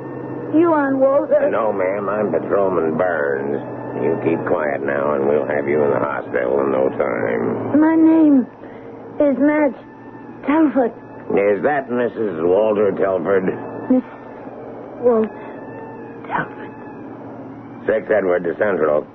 You 0.57 0.73
on, 0.73 0.97
Walter? 0.97 1.45
No, 1.53 1.69
ma'am, 1.69 2.09
I'm 2.09 2.33
Patrolman 2.33 2.97
Burns. 2.97 3.61
You 4.01 4.17
keep 4.25 4.41
quiet 4.49 4.81
now, 4.81 5.13
and 5.13 5.29
we'll 5.29 5.45
have 5.45 5.69
you 5.69 5.77
in 5.77 5.93
the 5.93 6.01
hospital 6.01 6.57
in 6.65 6.73
no 6.73 6.89
time. 6.97 7.77
My 7.77 7.93
name 7.93 8.49
is 9.21 9.37
Madge 9.37 9.77
Telford. 10.49 10.89
Is 11.37 11.61
that 11.61 11.85
Mrs. 11.85 12.41
Walter 12.41 12.89
Telford? 12.97 13.45
Miss 13.93 14.01
Walter 15.05 15.29
Telford. 16.25 16.73
Six 17.85 18.09
Edward 18.09 18.41
to 18.49 18.57
Central. 18.57 19.05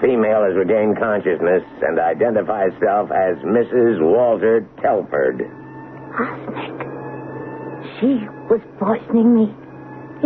Female 0.00 0.44
has 0.44 0.54
regained 0.56 0.96
consciousness 0.98 1.62
and 1.82 1.98
identifies 1.98 2.72
herself 2.80 3.10
as 3.12 3.36
Mrs. 3.44 4.00
Walter 4.00 4.66
Telford. 4.80 5.42
Arsenic. 6.16 6.88
She 8.00 8.24
was 8.48 8.60
poisoning 8.78 9.34
me 9.34 9.54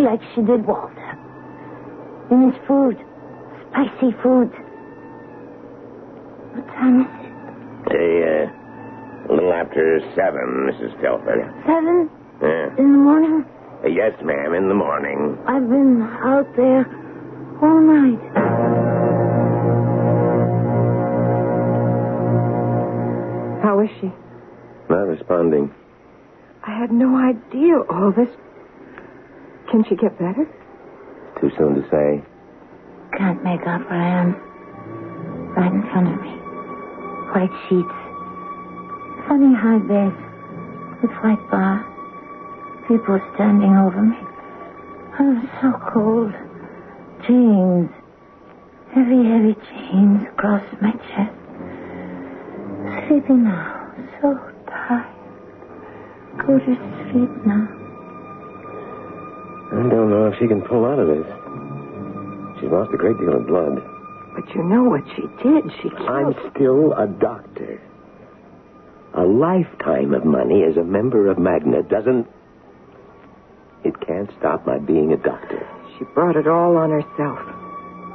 like 0.03 0.21
she 0.35 0.43
did 0.43 0.65
Walter. 0.67 1.19
In 2.31 2.51
his 2.53 2.61
food. 2.67 2.97
Spicy 3.71 4.15
food. 4.23 4.51
What 6.55 6.67
time 6.69 7.01
is 7.03 7.07
it? 7.11 7.33
A, 7.95 8.07
uh, 8.47 9.29
a 9.29 9.35
little 9.35 9.53
after 9.53 10.01
seven, 10.15 10.71
Mrs. 10.71 10.95
Telford. 11.03 11.43
Seven 11.67 12.09
Yeah. 12.41 12.69
in 12.79 12.93
the 12.93 12.99
morning? 12.99 13.45
Uh, 13.85 13.89
yes, 13.89 14.13
ma'am, 14.23 14.55
in 14.55 14.69
the 14.69 14.75
morning. 14.75 15.37
I've 15.47 15.69
been 15.69 16.03
out 16.23 16.47
there 16.57 16.87
all 17.61 17.81
night. 17.81 18.21
How 23.65 23.81
is 23.81 23.89
she? 23.99 24.13
Not 24.91 25.09
responding. 25.09 25.73
I 26.65 26.79
had 26.79 26.93
no 26.93 27.17
idea 27.17 27.81
all 27.89 28.13
this. 28.13 28.29
Can 29.71 29.83
she 29.89 29.97
get 29.97 30.19
better? 30.19 30.45
Too 31.41 31.51
soon 31.57 31.75
to 31.75 31.83
say. 31.89 32.23
Can't 33.17 33.43
make 33.43 33.63
out 33.67 33.81
where 33.89 33.99
I 33.99 34.21
am. 34.21 34.35
Right 35.57 35.73
in 35.73 35.81
front 35.81 36.13
of 36.13 36.21
me. 36.21 36.29
White 37.33 37.57
sheets. 37.65 37.97
Funny 39.29 39.57
high 39.57 39.81
bed. 39.81 40.13
With 41.01 41.17
white 41.25 41.51
bar. 41.51 41.81
People 42.87 43.19
standing 43.35 43.73
over 43.77 44.03
me. 44.03 44.19
I'm 45.19 45.49
so 45.63 45.73
cold. 45.91 46.35
Chains. 47.27 47.89
Heavy, 48.93 49.25
heavy 49.25 49.57
chains 49.73 50.29
across 50.37 50.63
my 50.83 50.93
chest. 50.93 51.44
Sleeping 53.09 53.45
now. 53.45 53.93
So 54.21 54.39
tired. 54.67 55.13
Go 56.47 56.59
to 56.59 56.75
sleep 57.11 57.31
now. 57.47 57.69
I 59.73 59.89
don't 59.91 60.11
know 60.11 60.27
if 60.33 60.39
she 60.39 60.47
can 60.47 60.63
pull 60.63 60.85
out 60.85 60.99
of 60.99 61.09
this. 61.09 61.27
She's 62.61 62.71
lost 62.71 62.95
a 62.95 62.97
great 62.97 63.19
deal 63.19 63.35
of 63.35 63.47
blood. 63.47 63.83
But 64.35 64.55
you 64.55 64.63
know 64.65 64.85
what 64.85 65.05
she 65.15 65.23
did. 65.43 65.65
She 65.83 65.91
killed. 65.91 66.09
I'm 66.09 66.35
still 66.55 66.93
a 66.95 67.07
doctor. 67.07 67.81
A 69.15 69.23
lifetime 69.23 70.13
of 70.15 70.25
money 70.25 70.65
as 70.65 70.77
a 70.77 70.83
member 70.83 71.31
of 71.31 71.39
Magna 71.39 71.83
doesn't. 71.83 72.27
It 73.85 73.95
can't 74.07 74.31
stop 74.39 74.67
my 74.67 74.79
being 74.79 75.13
a 75.13 75.17
doctor. 75.17 75.69
She 75.99 76.05
brought 76.15 76.37
it 76.37 76.49
all 76.49 76.77
on 76.77 76.91
herself. 76.91 77.39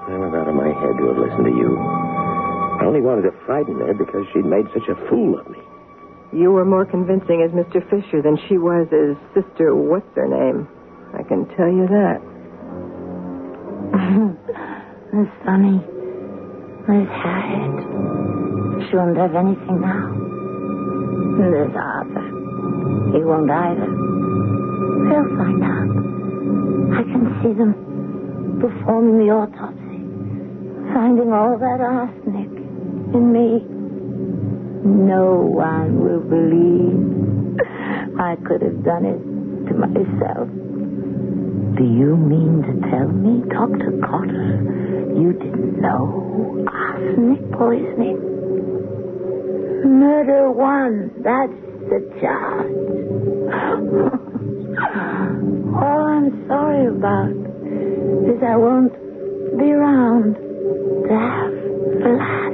I 0.09 0.17
was 0.17 0.33
out 0.33 0.47
of 0.49 0.55
my 0.55 0.67
head 0.67 0.97
to 0.97 1.07
have 1.07 1.17
listened 1.17 1.45
to 1.45 1.51
you. 1.51 1.77
I 1.77 2.85
only 2.85 3.01
wanted 3.01 3.29
to 3.29 3.31
frighten 3.49 3.79
her 3.81 3.95
because 3.97 4.29
she'd 4.31 4.45
made 4.45 4.69
such 4.77 4.85
a 4.85 4.95
fool 5.09 5.39
of 5.39 5.49
me. 5.49 5.57
You 6.31 6.51
were 6.51 6.65
more 6.65 6.85
convincing 6.85 7.41
as 7.41 7.49
Mr. 7.49 7.81
Fisher 7.89 8.21
than 8.21 8.37
she 8.45 8.59
was 8.59 8.85
as 8.93 9.17
Sister 9.33 9.73
What's 9.73 10.05
her 10.13 10.29
name. 10.29 10.69
I 11.17 11.23
can 11.25 11.49
tell 11.57 11.65
you 11.65 11.89
that. 11.89 12.21
Miss 15.17 15.33
Funny. 15.41 15.81
Miss 16.85 17.09
Harriet. 17.09 18.85
She 18.85 18.93
won't 18.93 19.17
have 19.17 19.33
anything 19.33 19.81
now. 19.81 20.13
And 21.41 21.49
there's 21.49 21.73
Arthur. 21.73 22.29
He 23.17 23.25
won't 23.25 23.49
either. 23.49 23.89
They'll 25.09 25.33
find 25.41 25.63
out. 25.65 25.89
I 26.93 27.01
can 27.01 27.25
see 27.41 27.57
them 27.57 27.73
performing 28.61 29.25
the 29.25 29.33
autopsy, 29.33 30.05
finding 30.93 31.33
all 31.33 31.57
that 31.57 31.81
arsenic 31.81 32.18
in 33.13 33.33
me. 33.33 33.63
No 34.85 35.35
one 35.35 35.99
will 35.99 36.21
believe 36.21 37.59
I 38.19 38.35
could 38.45 38.61
have 38.61 38.83
done 38.83 39.05
it 39.05 39.19
to 39.69 39.73
myself. 39.75 40.47
Do 41.77 41.83
you 41.83 42.17
mean 42.17 42.63
to 42.63 42.89
tell 42.89 43.07
me, 43.07 43.41
Dr. 43.49 43.99
Cotter, 44.05 44.59
you 45.15 45.33
didn't 45.33 45.81
know 45.81 46.65
arsenic 46.67 47.51
poisoning? 47.51 48.19
Murder 49.85 50.51
one, 50.51 51.11
that's 51.23 51.53
the 51.89 51.99
charge. 52.19 52.71
All 55.73 55.83
oh, 55.83 56.03
I'm 56.07 56.47
sorry 56.47 56.87
about 56.87 57.31
is 58.29 58.43
I 58.43 58.55
won't 58.55 58.93
be 59.57 59.71
around 59.71 60.35
to 61.07 61.15
have 61.15 62.48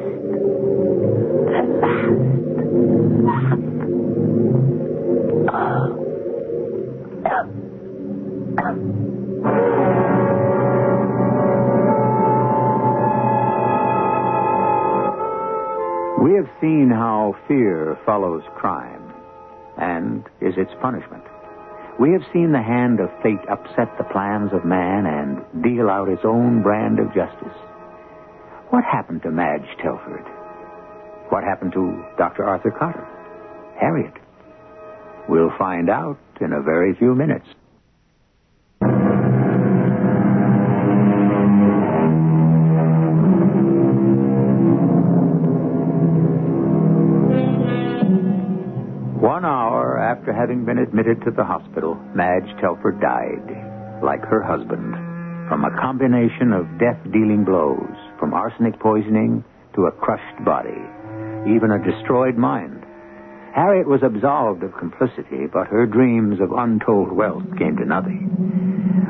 have 16.45 16.61
seen 16.61 16.89
how 16.89 17.35
fear 17.47 17.97
follows 18.05 18.43
crime 18.55 19.11
and 19.77 20.25
is 20.41 20.53
its 20.57 20.71
punishment. 20.81 21.23
We 21.99 22.11
have 22.11 22.21
seen 22.33 22.51
the 22.51 22.61
hand 22.61 22.99
of 22.99 23.09
fate 23.23 23.41
upset 23.49 23.97
the 23.97 24.03
plans 24.11 24.51
of 24.53 24.65
man 24.65 25.05
and 25.05 25.63
deal 25.63 25.89
out 25.89 26.09
its 26.09 26.21
own 26.23 26.61
brand 26.61 26.99
of 26.99 27.07
justice. 27.13 27.55
What 28.69 28.83
happened 28.83 29.23
to 29.23 29.31
Madge 29.31 29.67
Telford? 29.81 30.25
What 31.29 31.43
happened 31.43 31.73
to 31.73 32.03
Dr. 32.17 32.43
Arthur 32.43 32.71
Cotter? 32.71 33.07
Harriet? 33.79 34.13
We'll 35.27 35.53
find 35.57 35.89
out 35.89 36.19
in 36.41 36.53
a 36.53 36.61
very 36.61 36.93
few 36.95 37.15
minutes. 37.15 37.47
After 50.25 50.33
having 50.33 50.65
been 50.65 50.79
admitted 50.79 51.21
to 51.21 51.29
the 51.29 51.43
hospital, 51.43 51.93
Madge 52.15 52.49
Telford 52.59 52.99
died, 52.99 53.45
like 54.01 54.25
her 54.25 54.41
husband, 54.41 54.97
from 55.45 55.61
a 55.61 55.77
combination 55.77 56.49
of 56.49 56.65
death 56.81 56.97
dealing 57.13 57.45
blows, 57.45 57.93
from 58.17 58.33
arsenic 58.33 58.73
poisoning 58.79 59.45
to 59.75 59.85
a 59.85 59.91
crushed 59.91 60.41
body, 60.43 60.81
even 61.45 61.69
a 61.69 61.85
destroyed 61.85 62.41
mind. 62.41 62.81
Harriet 63.53 63.85
was 63.85 64.01
absolved 64.01 64.63
of 64.63 64.73
complicity, 64.81 65.45
but 65.53 65.67
her 65.67 65.85
dreams 65.85 66.41
of 66.41 66.57
untold 66.57 67.13
wealth 67.13 67.45
came 67.61 67.77
to 67.77 67.85
nothing. 67.85 68.25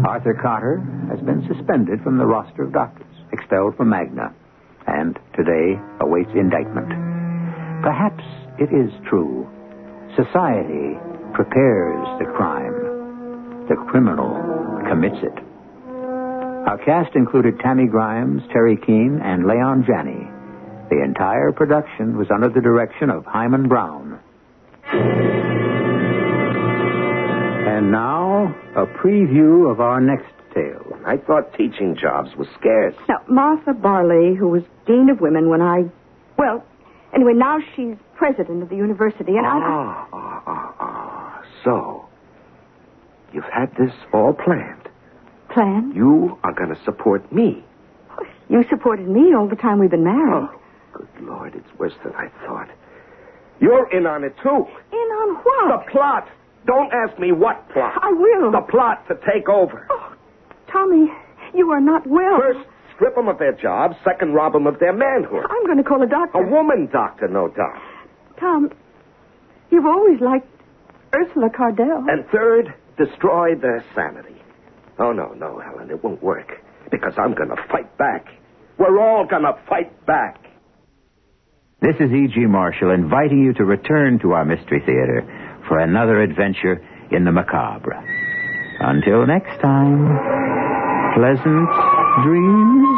Arthur 0.05 0.35
Cotter 0.35 0.83
has 1.07 1.23
been 1.23 1.47
suspended 1.47 2.03
from 2.03 2.17
the 2.17 2.27
roster 2.27 2.63
of 2.67 2.73
doctors, 2.73 3.15
expelled 3.31 3.77
from 3.77 3.87
Magna, 3.87 4.35
and 4.85 5.17
today 5.31 5.79
awaits 6.01 6.35
indictment. 6.35 6.91
Perhaps 7.87 8.23
it 8.59 8.67
is 8.75 8.91
true. 9.07 9.47
Society 10.15 10.97
prepares 11.33 12.07
the 12.19 12.25
crime. 12.35 13.67
The 13.67 13.75
criminal 13.89 14.31
commits 14.87 15.17
it. 15.21 15.37
Our 16.67 16.77
cast 16.85 17.15
included 17.15 17.59
Tammy 17.59 17.87
Grimes, 17.87 18.41
Teri 18.43 18.83
Keane, 18.85 19.19
and 19.21 19.45
Leon 19.45 19.83
Janney. 19.85 20.27
The 20.89 21.03
entire 21.03 21.51
production 21.51 22.17
was 22.17 22.27
under 22.33 22.49
the 22.49 22.61
direction 22.61 23.09
of 23.09 23.25
Himan 23.25 23.67
Brown. 23.67 24.19
And 27.67 27.91
now, 27.91 28.55
a 28.75 28.85
preview 28.85 29.69
of 29.69 29.81
our 29.81 29.99
next 29.99 30.31
tale. 30.53 30.97
I 31.05 31.17
thought 31.17 31.53
teaching 31.57 31.97
jobs 31.99 32.29
was 32.37 32.47
scarce. 32.57 32.95
Now, 33.09 33.21
Martha 33.27 33.73
Barley, 33.73 34.35
who 34.35 34.47
was 34.47 34.63
Dean 34.87 35.09
of 35.09 35.19
Women 35.19 35.49
when 35.49 35.61
I. 35.61 35.85
Well, 36.37 36.63
anyway, 37.15 37.33
now 37.33 37.59
she's 37.75 37.95
president 38.15 38.61
of 38.63 38.69
the 38.69 38.75
university, 38.75 39.37
and 39.37 39.45
I. 39.45 39.59
Ah, 39.61 40.07
ah, 40.13 40.43
ah, 40.45 40.75
ah. 40.79 41.41
So, 41.63 42.07
you've 43.33 43.43
had 43.45 43.71
this 43.77 43.93
all 44.13 44.33
planned. 44.33 44.89
Plan? 45.49 45.91
You 45.95 46.37
are 46.43 46.53
going 46.53 46.69
to 46.69 46.83
support 46.83 47.31
me. 47.31 47.63
You 48.49 48.63
supported 48.69 49.07
me 49.07 49.33
all 49.33 49.47
the 49.47 49.55
time 49.55 49.79
we've 49.79 49.89
been 49.89 50.03
married. 50.03 50.49
Oh, 50.49 50.61
good 50.93 51.07
Lord, 51.21 51.55
it's 51.55 51.79
worse 51.79 51.93
than 52.03 52.13
I 52.13 52.29
thought. 52.45 52.69
You're 53.59 53.89
in 53.91 54.05
on 54.05 54.23
it, 54.23 54.35
too. 54.43 54.67
In 54.91 54.97
on 54.97 55.35
what? 55.43 55.85
The 55.85 55.91
plot. 55.91 56.27
Don't 56.67 56.91
ask 56.93 57.17
me 57.19 57.31
what 57.31 57.67
plot. 57.69 57.97
I 58.01 58.11
will. 58.11 58.51
The 58.51 58.65
plot 58.69 59.07
to 59.07 59.15
take 59.31 59.47
over. 59.49 59.87
Oh, 59.89 60.13
Tommy, 60.71 61.07
you 61.53 61.71
are 61.71 61.79
not 61.79 62.05
well. 62.05 62.37
First, 62.39 62.67
strip 62.95 63.15
them 63.15 63.27
of 63.27 63.37
their 63.39 63.53
jobs. 63.53 63.95
Second, 64.03 64.33
rob 64.33 64.53
them 64.53 64.67
of 64.67 64.79
their 64.79 64.93
manhood. 64.93 65.45
I'm 65.49 65.65
going 65.65 65.77
to 65.77 65.83
call 65.83 66.01
a 66.01 66.07
doctor. 66.07 66.39
A 66.39 66.49
woman 66.49 66.89
doctor, 66.91 67.27
no 67.27 67.47
doubt. 67.47 67.81
Tom, 68.39 68.71
you've 69.71 69.85
always 69.85 70.19
liked 70.21 70.47
Ursula 71.13 71.49
Cardell. 71.55 72.05
And 72.07 72.25
third, 72.31 72.73
destroy 72.97 73.55
their 73.55 73.83
sanity. 73.93 74.41
Oh, 74.99 75.11
no, 75.11 75.33
no, 75.33 75.59
Helen, 75.59 75.89
it 75.91 76.03
won't 76.03 76.23
work. 76.23 76.61
Because 76.91 77.13
I'm 77.17 77.33
going 77.33 77.49
to 77.49 77.57
fight 77.71 77.97
back. 77.97 78.27
We're 78.77 78.99
all 78.99 79.25
going 79.25 79.43
to 79.43 79.57
fight 79.67 80.05
back. 80.05 80.41
This 81.81 81.95
is 81.99 82.11
E.G. 82.11 82.45
Marshall 82.47 82.91
inviting 82.91 83.43
you 83.43 83.53
to 83.53 83.65
return 83.65 84.19
to 84.19 84.31
our 84.31 84.45
Mystery 84.45 84.81
Theater 84.85 85.23
for 85.67 85.79
another 85.79 86.21
adventure 86.21 86.81
in 87.11 87.25
the 87.25 87.31
macabre. 87.31 87.93
Until 88.79 89.25
next 89.27 89.61
time, 89.61 90.07
pleasant 91.15 91.69
dreams. 92.23 92.94